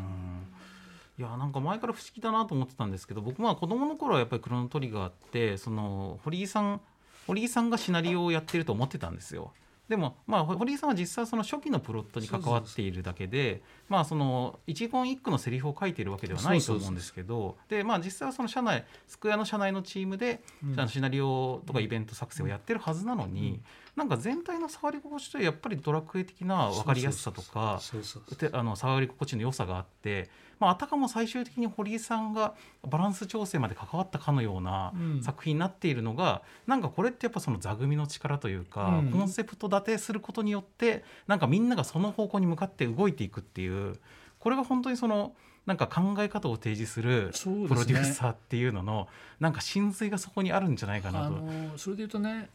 [1.18, 6.80] いやなんか前から不思議だなと思ってたんですけど僕まあ子供の頃はやっぱりクロノトリガーってその堀井さん
[7.26, 9.52] 堀井さんがシナリオをやってると思ってたんですよ。
[9.88, 20.80] でもまあ堀井さんは実際その初期のプロットに関わっているだけでまあその一言一句のセリフを書いているわけではないと思うんですけどでまあ実際はその社内スクエアの社内のチームで、うん。
[20.80, 23.60] あのシナリオとかイベント作成をやってるはずなのに、
[23.94, 30.30] なんか全体の触り心地とやっぱりドラクエ的な分かりやすさとか触り心地の良さがあって、
[30.64, 35.22] まあ、あたかも最終的に堀井さんがバランス調整まで関わったかのようなうん。
[35.22, 39.10] 作品になっているのが、なんかこれってやっぱその座組の力というか、うん。
[39.10, 43.98] コンセプト立てすることによってなんかみんながその方向に向かって動いていくっていう
[44.38, 45.34] これが本当にその
[45.66, 47.30] なんか考え方を提示する
[47.68, 49.08] プロデューサーっていうのの
[49.40, 51.30] なんか真髄がそこにあるんじゃないかなあと。
[51.32, 52.50] のそれで言うとね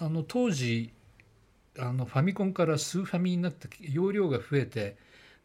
[0.00, 0.92] あの当時
[1.78, 4.96] あのファミコンからスーファミになって容量が増えて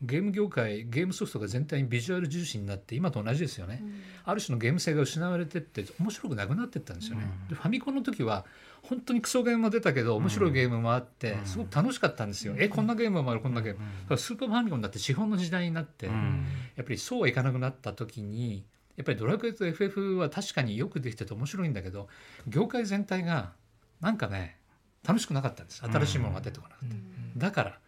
[0.05, 3.83] ゲーム業界ゲームソフトが全体にビジュアル重視になって今と同じですよね、
[4.23, 7.47] ある種のゲーム性が失われてって面白くなくなってったんですよね、うん。
[7.49, 8.45] でファミコンの時は
[8.81, 11.45] 本当にクソゲームも出たけど面白いゲームもあって、うん。
[11.45, 13.79] すごく楽しかったんですよ、えこんなゲームもあるこんなゲーム、
[14.09, 14.17] うん。
[14.17, 16.45] スーパーファミコンだって資本の時代になって、うん。
[16.75, 22.07] やっぱりそうはいかなくなった時にやっぱりドラクエと FF は確かによくできてて面白いんだけど
[22.47, 23.51] 業界全体が
[23.99, 24.57] なんかね
[25.05, 25.83] 楽しくなかったんです。
[25.83, 27.79] 新しいものが出てこなかった、だから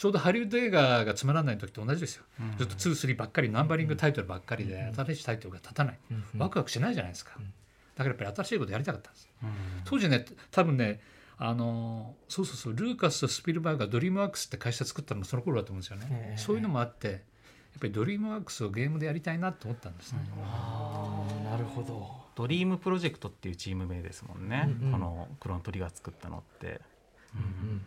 [0.00, 2.56] ちょうどハリウッド映画がつまらない時と同じですよ、うん。
[2.56, 4.94] ずっと23ばっかりナンバリングタイトルばっかりでうん。
[4.94, 6.40] 新しいタイトルが立たない、うん。
[6.40, 7.42] ワクワクしないじゃないですか、だか
[7.98, 9.28] らやっぱり新しいことやりたかったんです。
[9.42, 9.50] うん。
[9.84, 11.02] 当時ね多分ね
[11.36, 16.38] あのそうそうそうルーカスとスピルバーグがドリームワークスって会社作ったのもその頃だと思うんですよね、ええ。
[16.38, 17.18] そういうのもあってやっ
[17.78, 22.08] ぱりドリームワークスをゲームでやりたいなと思ったんですね、あーなるほど。
[22.36, 24.92] ドリームプロジェクトっていうチーム名ですもんね、うんうん。
[24.92, 26.80] このクロノトリガー作ったのって。
[27.34, 27.84] うん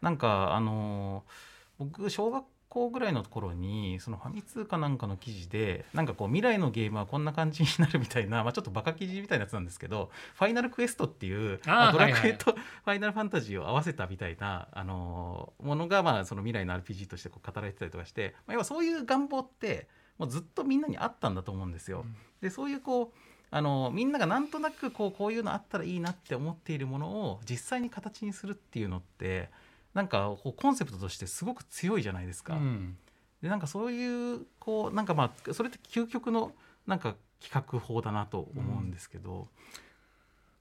[0.00, 19.88] なんかあのー僕小学校ぐらいの頃にそのファミ通かなんかの記事でなんかこう未来のゲームはこんな感じになるみたいな、まあ、ちょっとバカ記事みたいなやつなんですけど「ファイナルクエスト」っていうまあドラクエとファイナルファンタジーを合わせたみたいな、あのーものがまあその未来の RPG としてこう語られてたりとかして、まあ、要はそういう願望って
[20.18, 22.04] もうずっとみんなにあったんだと思うんですよ。
[22.40, 23.18] でそういうこう
[23.50, 29.50] あのみんながなんとなくこうこういうのあったらいいなって思っているものを実際に形にするっていうのって
[29.94, 32.54] なんかこうコンセプトとしてすごく強いじゃないですか。
[32.54, 32.96] うん。
[33.42, 36.52] でなんかそういうこうなんかまあそれって究極の
[36.86, 39.48] なんか企画法だなと思うんですけど、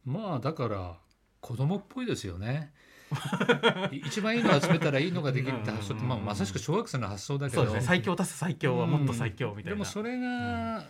[0.05, 0.97] まあだから
[1.41, 2.71] 子供っぽいですよね。
[3.91, 7.65] い一番いいのを集めたらいいのができるって発想って、まあ、まさしく小学生の発想だけど。
[7.65, 7.87] そうですね。
[7.87, 9.69] 最強足す最強はもっと最強みたいな。
[9.71, 10.85] でもそれが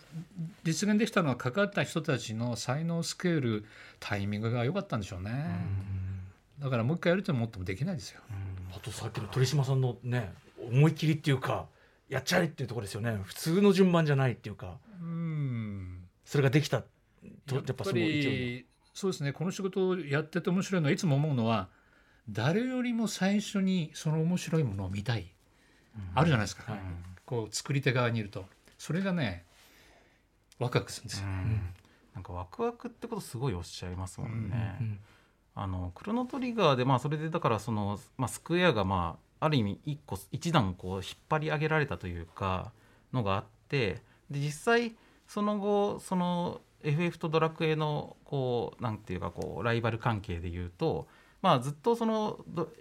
[0.64, 3.66] 実現できたのは関わった人たちの才能スケール
[4.00, 5.32] タイミングが良かったんでしょうね、
[6.60, 8.22] だからもう一回やると思ってもできないですよ、
[8.76, 10.34] あとさっきの鳥島さんのね
[10.72, 11.68] 思い切りっていうか
[12.10, 13.18] やっちゃえっていうところですよね。
[13.24, 14.78] 普通の順番じゃないっていうか。
[15.02, 16.04] うん。
[16.26, 16.84] それができた。
[17.46, 19.32] とやっぱその一そうですね。
[19.32, 21.70] この仕事をやってて面白いのはいつも思うのは
[22.30, 25.32] 誰よりも最初にその面白いものを見たい、
[26.16, 26.82] あるじゃないですか、はい。
[27.26, 28.46] こう作り手側にいると。
[28.78, 29.46] それがね
[30.58, 31.28] ワクワクするんですよ、
[32.16, 34.78] なんかワクワクってことすごいおっしゃいますもんね。
[34.82, 35.00] うん
[35.62, 42.72] あのクロノトリガーでまあそれでだからその、まあ、スクエアがまあある意味1個一段こう引っ張り上げられたというか
[43.12, 44.02] のがあって
[44.32, 44.96] で実際
[45.28, 51.08] その後その FF とドラクエのこうなんていうかこうライバル関係でいうと
[51.42, 52.40] まあずっとその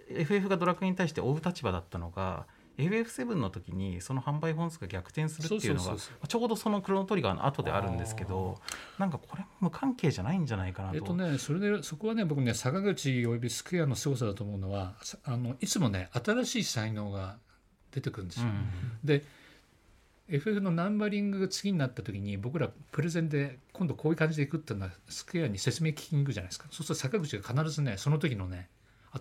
[0.09, 2.45] FF がドラクエに対して追う立場だったのが
[2.79, 8.59] FF7 の時にその販売本数が逆転するっていうのがちょうどそのクロノトリガーの後であるんですけど
[8.97, 10.95] なんかこれ無関係じゃないんじゃないかなと。
[10.95, 17.37] えっとね、それでそこはね僕ね坂口およびスクエアの凄さだと思うのはさあのいつもね新しい才能が
[17.91, 18.47] 出てくるんですよ。
[18.47, 18.69] うん
[19.03, 19.25] で
[20.29, 28.69] FF のナンバリングが次になった時に僕らプレゼンで今度こういう感じでいくっていうのはスクエアに説明聞きに行くじゃないですかそうすると坂口が必ずねその時のね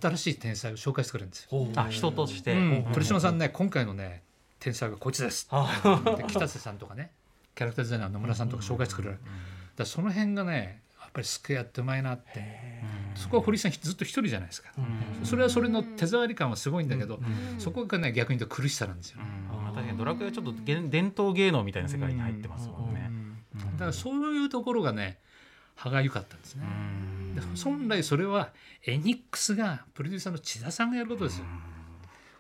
[0.01, 1.69] 新しい天才を紹介してくれるんですよ。
[1.77, 4.23] あ人として、うん、鳥島さんね今回のね
[4.61, 5.47] 天才がこいつです。
[5.51, 7.11] あで北瀬さんとかね
[7.55, 9.25] キャラクターデザイナーの野村さんとか紹介してくれる、だか
[9.79, 12.99] らその辺がねやっぱりスクエアってうまいなって。
[13.15, 14.71] そこは堀井さんずっと一人じゃないですか、
[15.25, 17.19] それはそれの手触り感はすごいんだけど、
[17.59, 19.65] そこがね逆に言うと苦しさなんですよね、うん。
[19.75, 23.11] 確かにドラクエはちょっと伝伝統芸能みたいな世界に入ってますもんね。
[23.73, 25.19] だからそういうところがね
[25.79, 26.65] 歯がゆかったんですね、
[27.37, 28.51] で本来それは
[28.85, 31.45] エニックスがプロデューサーの千田さんがやることですよ、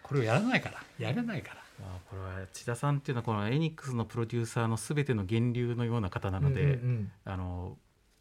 [0.02, 1.54] これをやらないからやれないから。
[1.80, 7.76] まあこれは千田さんっていうのはこのエニックスのプロデューサーのすべての源流のような方なので、うんうんあの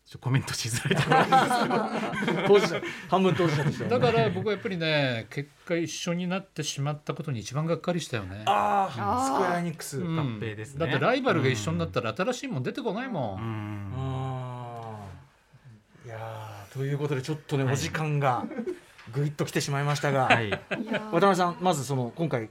[0.08, 2.46] ちょっとコメントしづらい。
[2.48, 8.44] 当事者半分当事者としてだから僕はやっぱりね結果一緒になってしまったことに一番がっかりしたよね。
[8.46, 10.80] ああスクエアエニックス、うん合併ですね。
[10.80, 13.97] だってライバルが一緒になったら新しいもん出てこないもん、うん
[16.08, 18.46] いやーということでちょっとね、お時間が
[19.12, 20.52] ぐいっと来てしまいましたが、はい。
[20.52, 22.48] 渡辺さんまずその今回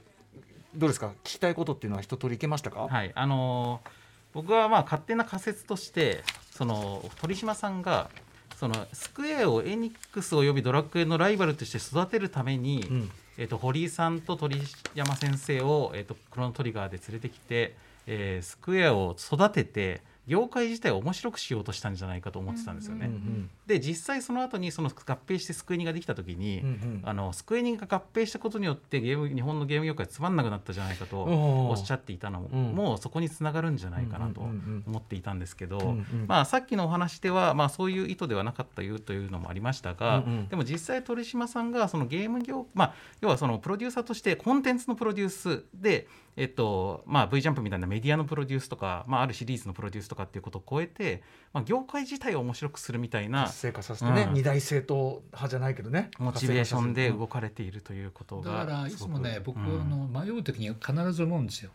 [0.75, 1.07] どうですか？
[1.07, 3.89] 聞きたいことっていうのは一通りいけましたか、はい、あのー
[4.35, 8.11] 僕はまあ勝手な仮説としてその鳥島さんが
[8.57, 13.11] そのスクエアをエニックスおよびドラクエのライバルとして育てるために、うん。
[13.39, 14.61] えっと堀井さんと鳥
[14.93, 23.07] 山先生を、えっとクロノトリガーで連れてきて、えースクエアを育てて業界自体を面白くしようとしたんじゃないかと思ってたんですよね。
[23.07, 27.01] うんうんで実際その後にその合併してスクエニができた時に、うんうん。
[27.03, 32.61] あのスクエニが合併したことによってゲーム日本のゲーム業界つまんなくなったじゃないかとおっしゃっていたのも、うん。
[32.73, 36.25] もうそこにつながるんじゃないかなと思っていたんですけど、うんうん。
[36.27, 40.47] まあ、さっきのお話では、まあ、そういう意図ではなかったよというのもありましたが、うんうん。
[40.47, 46.07] でも実際鳥島さんがそのゲーム業、まあ、要はそのプロデューサーとしてコンテンツのプロデュースで、
[46.37, 54.33] えっとまあ、V ジャンプみたいなメディアのプロデュースとか、まあ、あるシリーズのプロデュースとかっていうことを超えて、まあ、業界自体を面白くするみたいな活性化させてね、うん。
[54.35, 59.89] 二大政党派じゃないけどねモチベーションで動かれているということだがからいつもね僕うん。
[59.89, 61.71] の迷う時に必ず思うんですよ。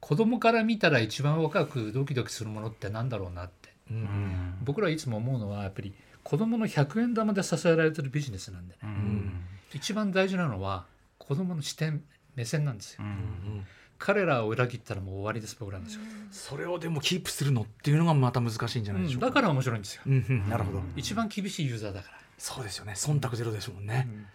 [0.00, 3.68] 子供から見たら一番若くドキドキするものってなんだろうなって。
[3.90, 4.54] うん。
[4.62, 5.92] 僕らいつも思うのはやっぱり
[6.24, 8.78] 子供の100円玉で支えられてるビジネスなんでね。
[8.82, 9.44] うん。
[9.74, 10.86] 一番大事なのは
[11.18, 12.02] 子供の視点
[12.34, 13.02] 目線なんですよ。
[13.02, 13.66] うん
[14.00, 16.06] 彼らを裏切ったらもう終わりです僕らの仕事。
[16.32, 20.02] それをでもキープするのっていうのがまた難しいんじゃないでしょうか、だから面白いんですよ。
[20.06, 20.48] うんうん。
[20.48, 22.18] なるほど、一番厳しいユーザーだから。
[22.38, 22.94] そうですよね。
[22.96, 24.26] 忖度ゼロですもんね、うん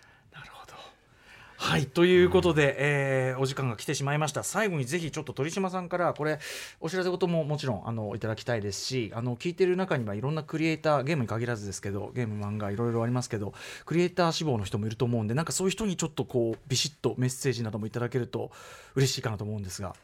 [1.58, 4.44] はいということで、えーお時間が来てしまいました。
[4.44, 6.40] 最後にぜひちょっと鳥島さんからこれ
[6.80, 13.54] お知らせ事ももちろんあのいただきたいですしあの聞いてる中にはいろんなクリエイターゲームに限らずですけどゲーム漫画いろいろありますけど
[13.86, 18.52] クリエイター志望の人もいると思うんでなんかそういう人にちょっとこうビシッとメッセージなどもいただけると
[18.96, 19.96] 嬉しいかなと思うんですが。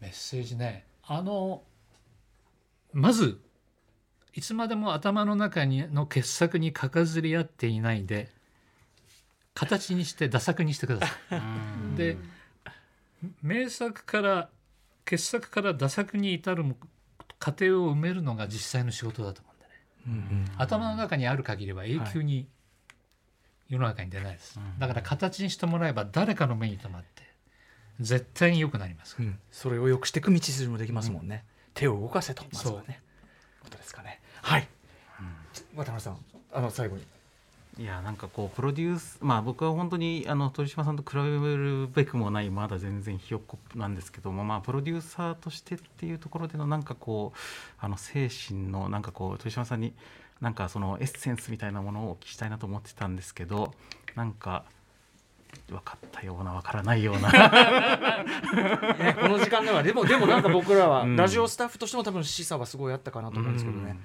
[0.00, 0.84] メッセージね。
[1.06, 1.62] あの
[2.92, 3.40] まず
[4.34, 8.33] いつまでも頭の中にの傑作にかかずり合っていないで
[9.54, 11.14] 形にして打作にしてくださ
[11.94, 11.96] い。
[11.96, 12.16] で
[13.42, 14.50] 名作から
[15.04, 16.64] 傑作から打作に至る
[17.38, 19.50] 過程を埋めるのが実際の仕事だと思
[20.06, 20.50] うんでね。
[20.58, 22.48] 頭の中にある限りは永久に
[23.68, 27.22] 世の中に出ないです、だから形にしてもらえば誰かの目に留まって
[28.00, 32.44] 絶対に良くなります、うん、それを良くしていく道筋もできますもんね、手を動かせと。
[32.52, 33.00] まずはね。
[33.62, 34.20] ことですかね。
[34.42, 34.68] はい、
[35.74, 36.18] 渡辺さん
[36.52, 37.04] あの最後に
[37.76, 41.22] いやなんかこうプロデュースまあ僕は本当にあの鳥島さんと比べ
[41.56, 47.38] るべくもないまだ全然ひよっこなんですけどもまあプロデューサーとしてっていうところでのなんかこう
[47.80, 49.92] あの精神のなんかこう鳥島さんに
[50.40, 53.74] なんかそのエッセンスみたいなものをお聞きしたいなと思ってたんですけど
[54.14, 54.64] なんか
[55.68, 57.30] 分かったような分からないような。
[58.98, 61.16] ね、この時間ではでもでもなんか僕らはうん。
[61.16, 63.96] ラジオスタッフとしても多分示唆はすごいあったかなと思うんですけどね。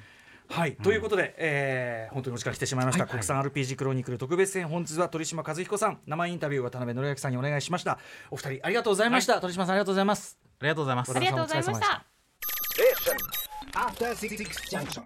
[0.51, 5.99] はい、ということで、えー本当にお時間来てしまいました、はい国産 RPG クロニクル特別編本日は鳥島和彦さん。
[6.07, 7.99] 生インタビュー渡辺則明さんにお願いしました。
[8.31, 12.05] お二人ありがとうございました、鳥島さんありがとうございますありがとうございますありがとうございました。
[14.71, 15.03] Junction.